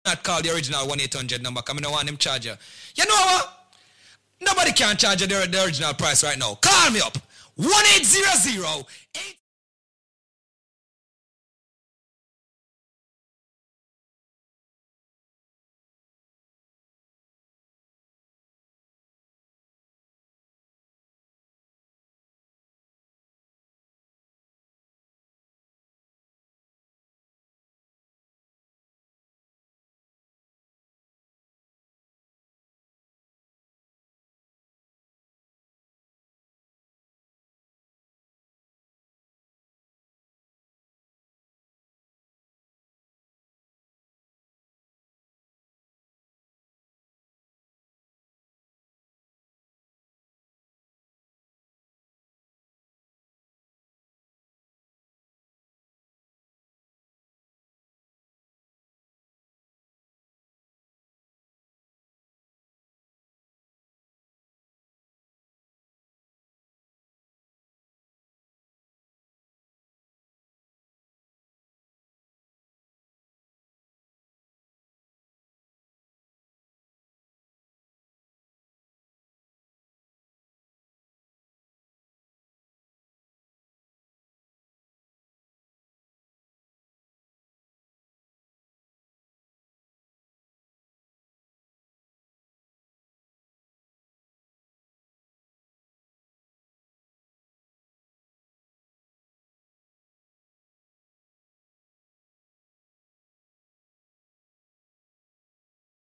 [0.05, 2.53] Not call the original 1-800 number because I don't want them charge you.
[2.95, 3.67] You know what?
[4.41, 6.55] Nobody can charge you the, the original price right now.
[6.55, 7.17] Call me up.
[7.57, 8.85] 1-800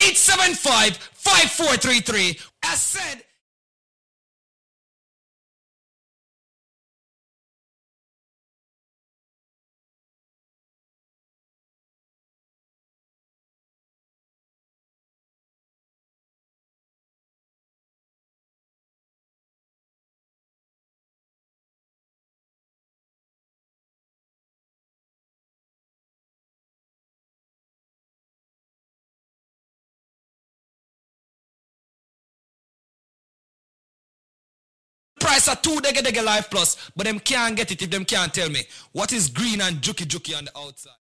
[0.01, 2.39] 875 5433.
[2.65, 3.23] I said.
[35.41, 38.33] Price of two Dege Dege Life Plus, but them can't get it if them can't
[38.33, 38.60] tell me
[38.93, 41.00] what is green and juki juki on the outside.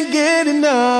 [0.00, 0.99] Can't get enough.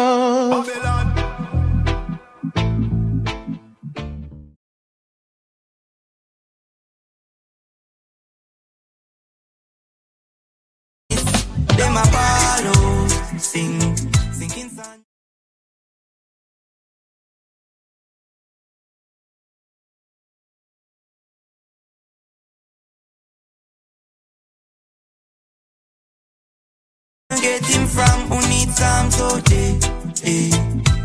[27.41, 29.79] Get him from who needs some today.
[30.25, 30.51] eh.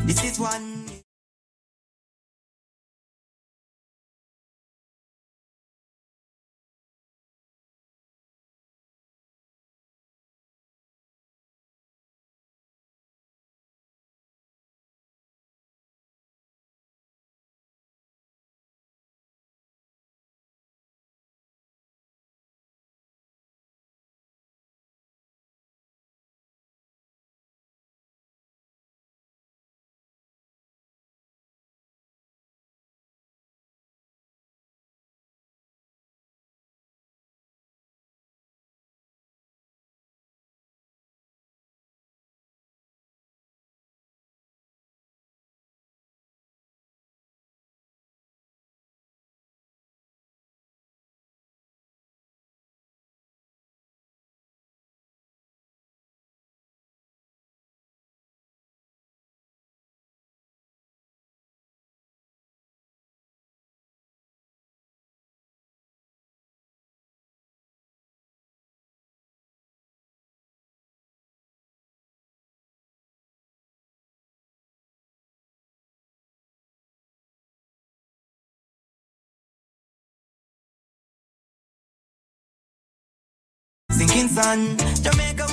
[0.06, 0.95] This is one.
[84.16, 85.45] Sinking sun, Jamaica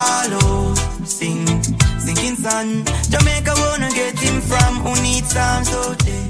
[0.00, 1.46] Follow, sing,
[1.98, 2.84] sinking sun.
[3.10, 6.29] Jamaica wanna get him from who needs some today.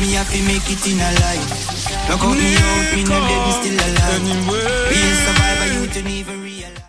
[0.00, 1.48] Me have to make it in a life.
[2.08, 4.22] Look out me out, me no dead, me still alive.
[4.90, 6.82] Be a survivor, you don't even realize.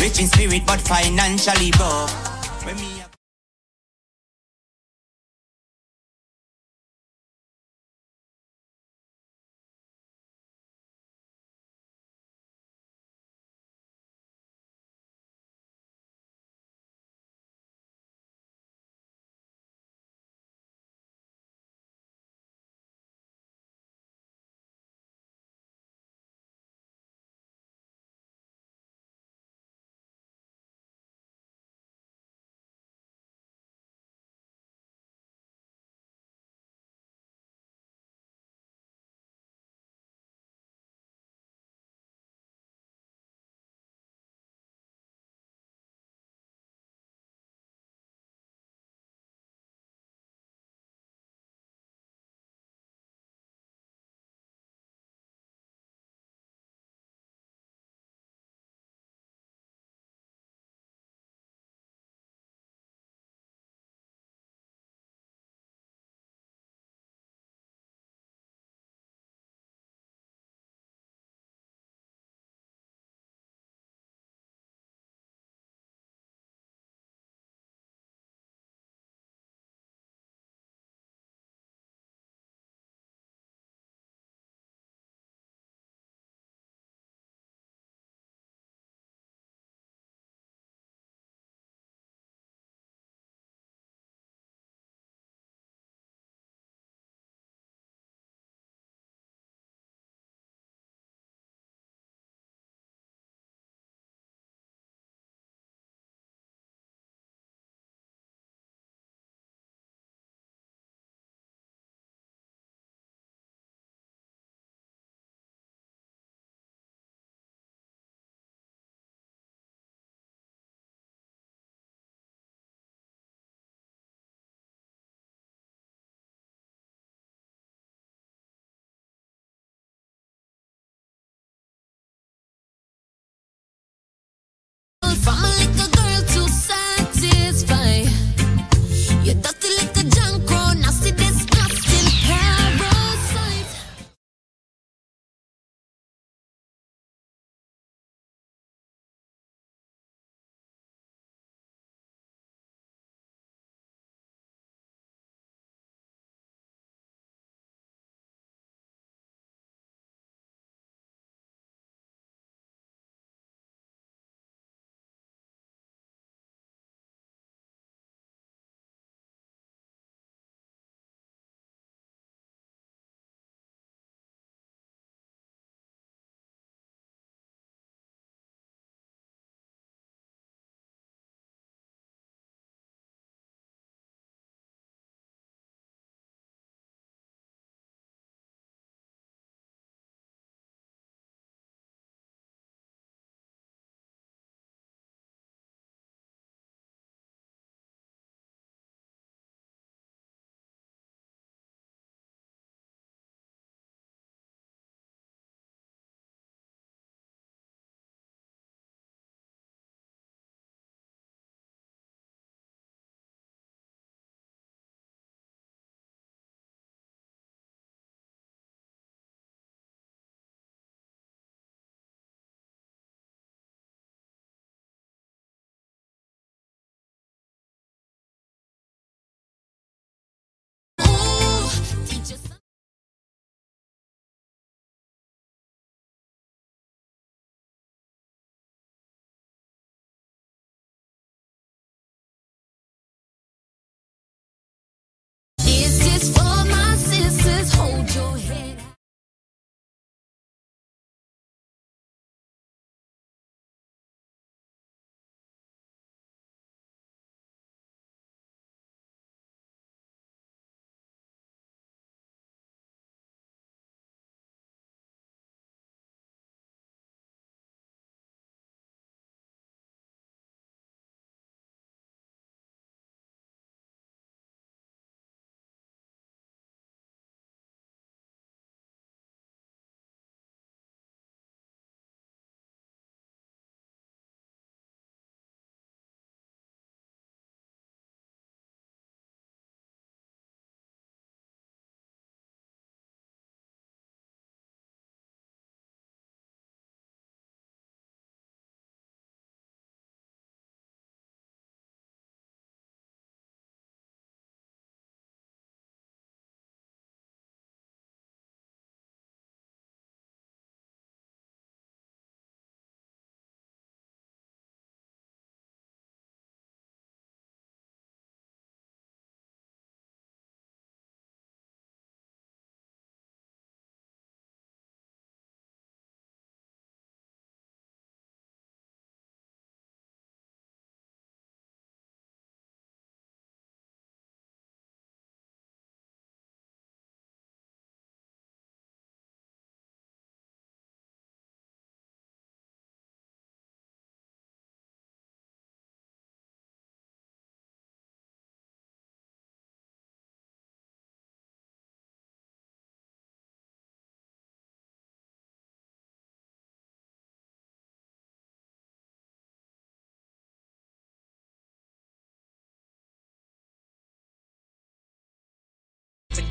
[0.00, 2.10] Rich in spirit, but financially broke.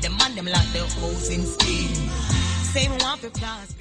[0.04, 2.10] A- and them like the house in steam.
[2.72, 3.74] Same one for France.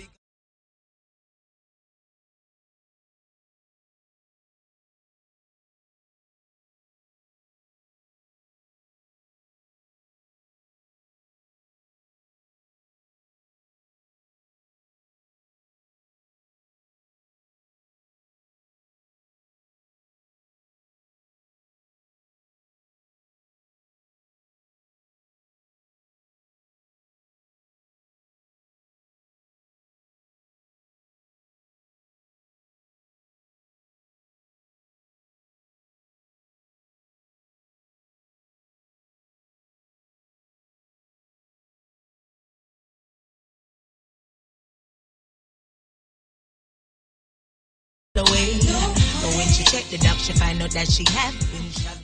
[49.82, 51.99] She find out that she have been shoveling.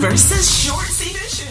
[0.00, 1.50] Versus Shorts Edition.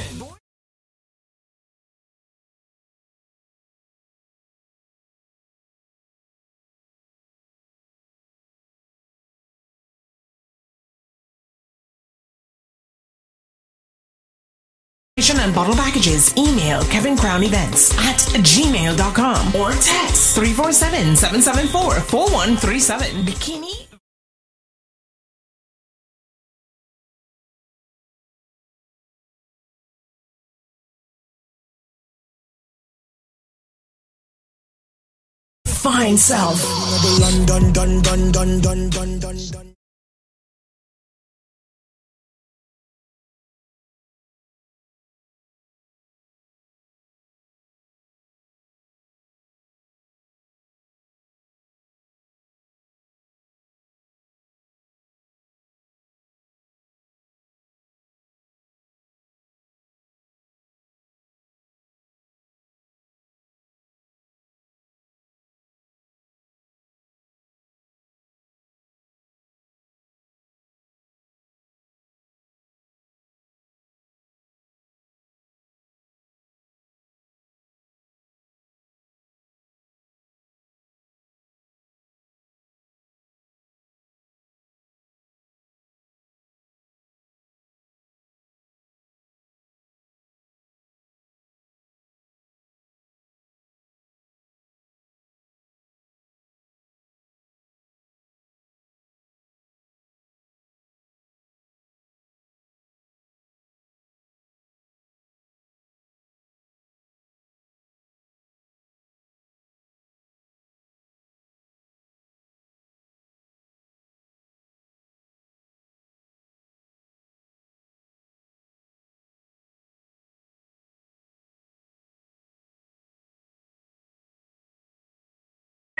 [15.39, 23.25] and bottle packages, email Kevin Crown Events at gmail.com or text 347 774 4137.
[23.25, 23.88] Bikini
[36.09, 36.59] fine self.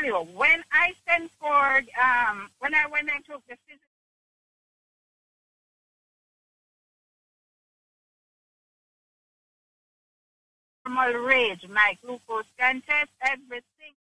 [0.04, 3.86] tell when I sent for, um, when I went and took the physical,
[10.86, 13.99] normal range, my glucose can test everything.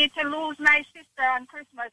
[0.00, 1.92] To lose my sister on Christmas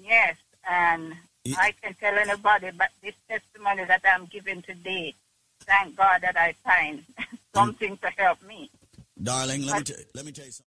[0.00, 0.36] Yes,
[0.68, 1.14] and
[1.56, 5.14] I can tell anybody but this testimony that I'm giving today.
[5.62, 7.38] Thank God that I find mm.
[7.54, 8.70] something to help me.
[9.20, 10.67] Darling, let me, t- let me tell you something.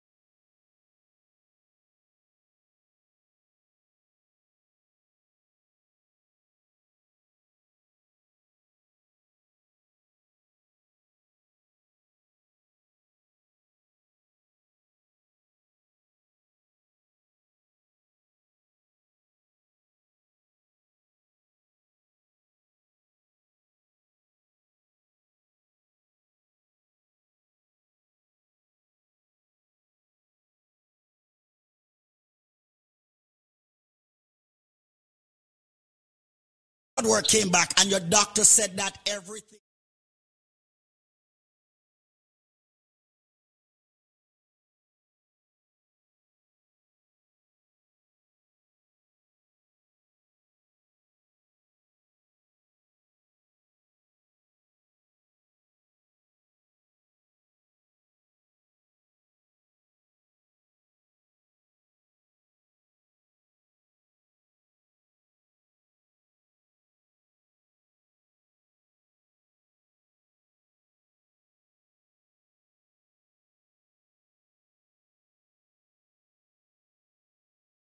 [37.01, 39.59] Blood work came back and your doctor said that everything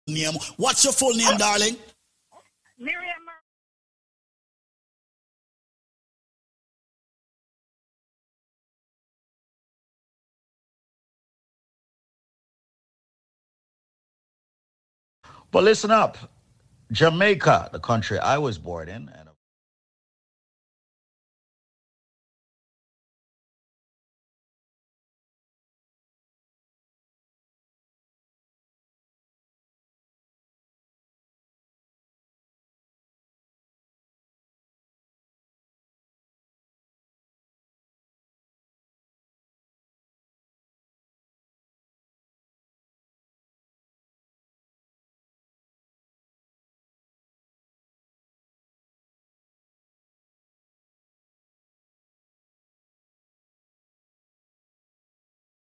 [0.07, 0.33] name.
[0.57, 1.77] What's your full name, darling?
[2.77, 3.01] Miriam
[15.51, 16.17] But listen up.
[16.91, 19.29] Jamaica, the country I was born in, and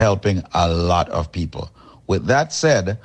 [0.02, 1.70] helping a lot of people.
[2.08, 2.98] With that said,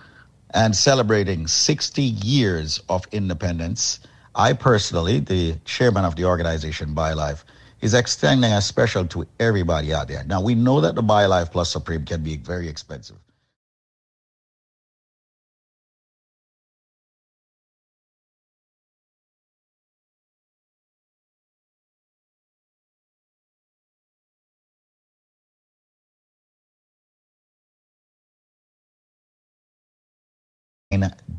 [0.56, 4.00] and celebrating 60 years of independence,
[4.34, 7.43] I personally, the chairman of the organization BioLife,
[7.82, 10.24] is extending a special to everybody out there.
[10.24, 13.17] Now, we know that the BioLife Plus Supreme can be very expensive.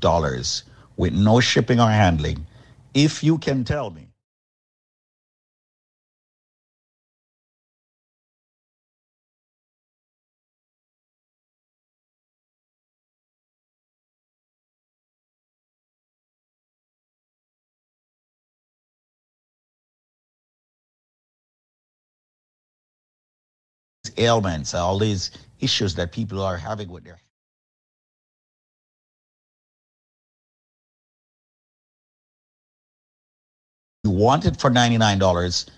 [0.00, 0.64] Dollars
[0.96, 2.46] with no shipping or handling
[2.94, 4.08] if you can tell me.
[24.18, 27.18] ailments, all these issues that people are having with their
[34.08, 35.68] You want it for $99?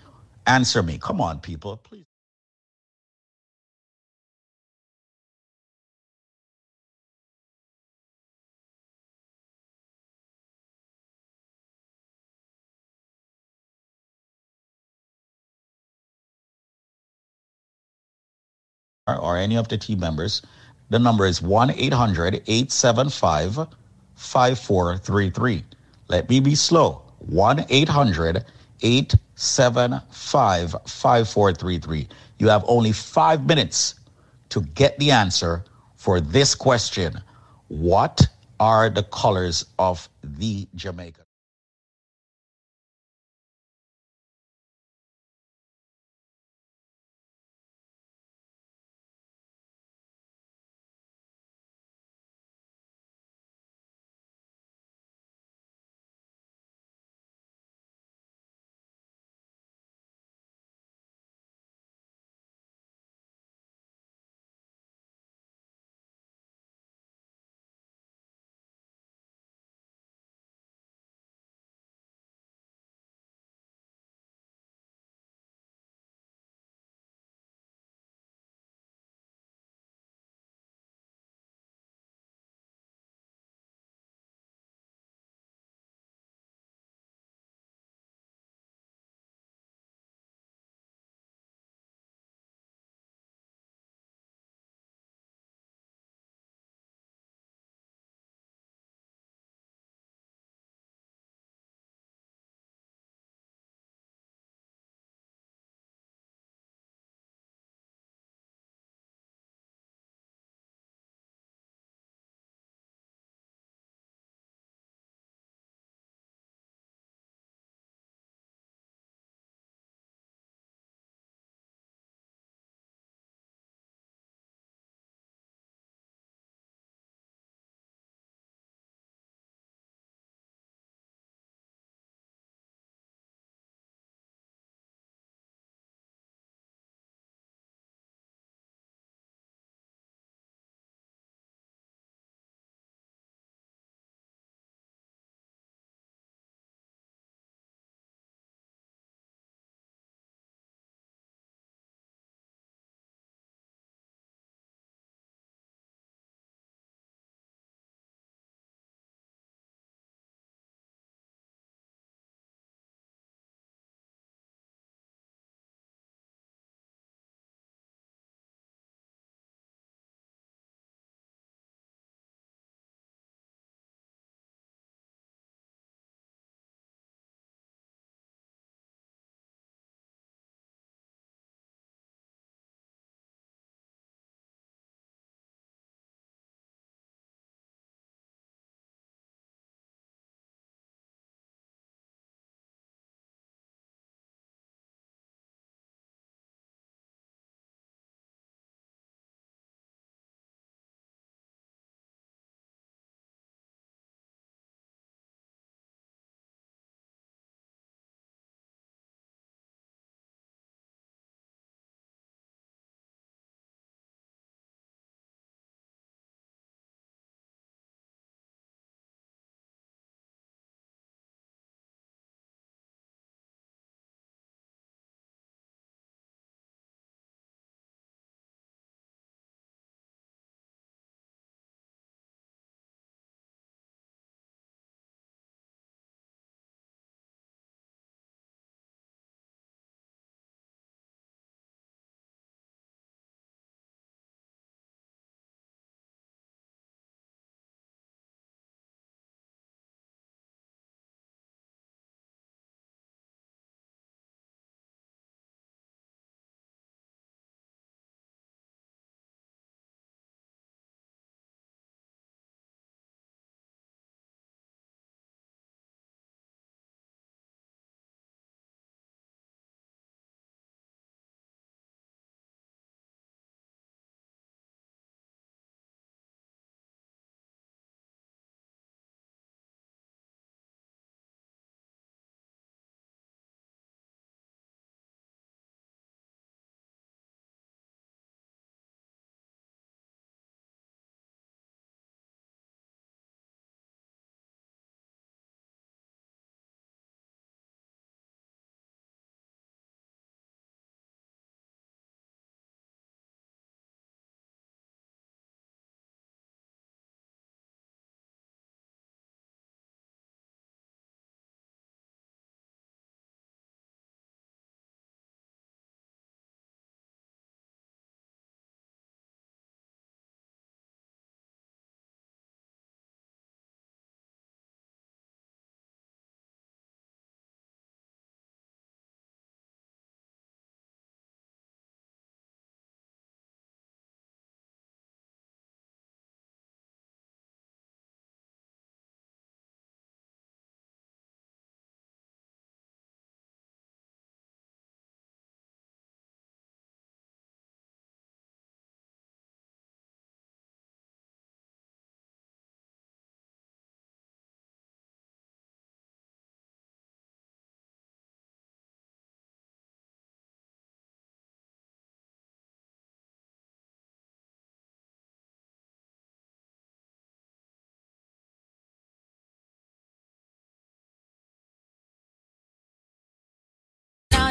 [0.47, 0.97] Answer me.
[0.97, 1.75] Come on, people.
[1.75, 2.05] Please.
[19.07, 20.41] or any of the team members,
[20.89, 23.67] the number is 1 800 875
[24.15, 25.65] 5433.
[26.07, 28.45] Let me be slow 1 800
[28.81, 32.07] 875 5433.
[32.39, 33.95] You have only five minutes
[34.49, 35.63] to get the answer
[35.95, 37.21] for this question
[37.67, 38.27] What
[38.59, 41.20] are the colors of the Jamaica?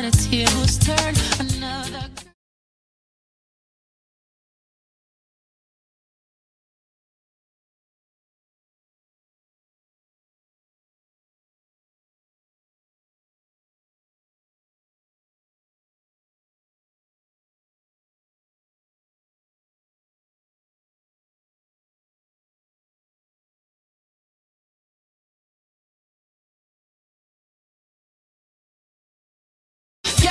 [0.03, 0.97] The tables turn.
[0.97, 1.20] Another.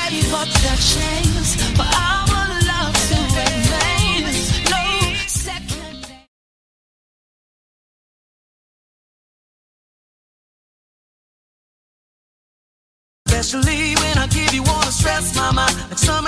[0.09, 2.25] Gave up the chains for our
[2.65, 2.95] love.
[4.71, 4.81] No
[5.27, 6.07] second.
[13.27, 15.67] Especially when I give you all the stress, mama.
[15.89, 16.25] Like some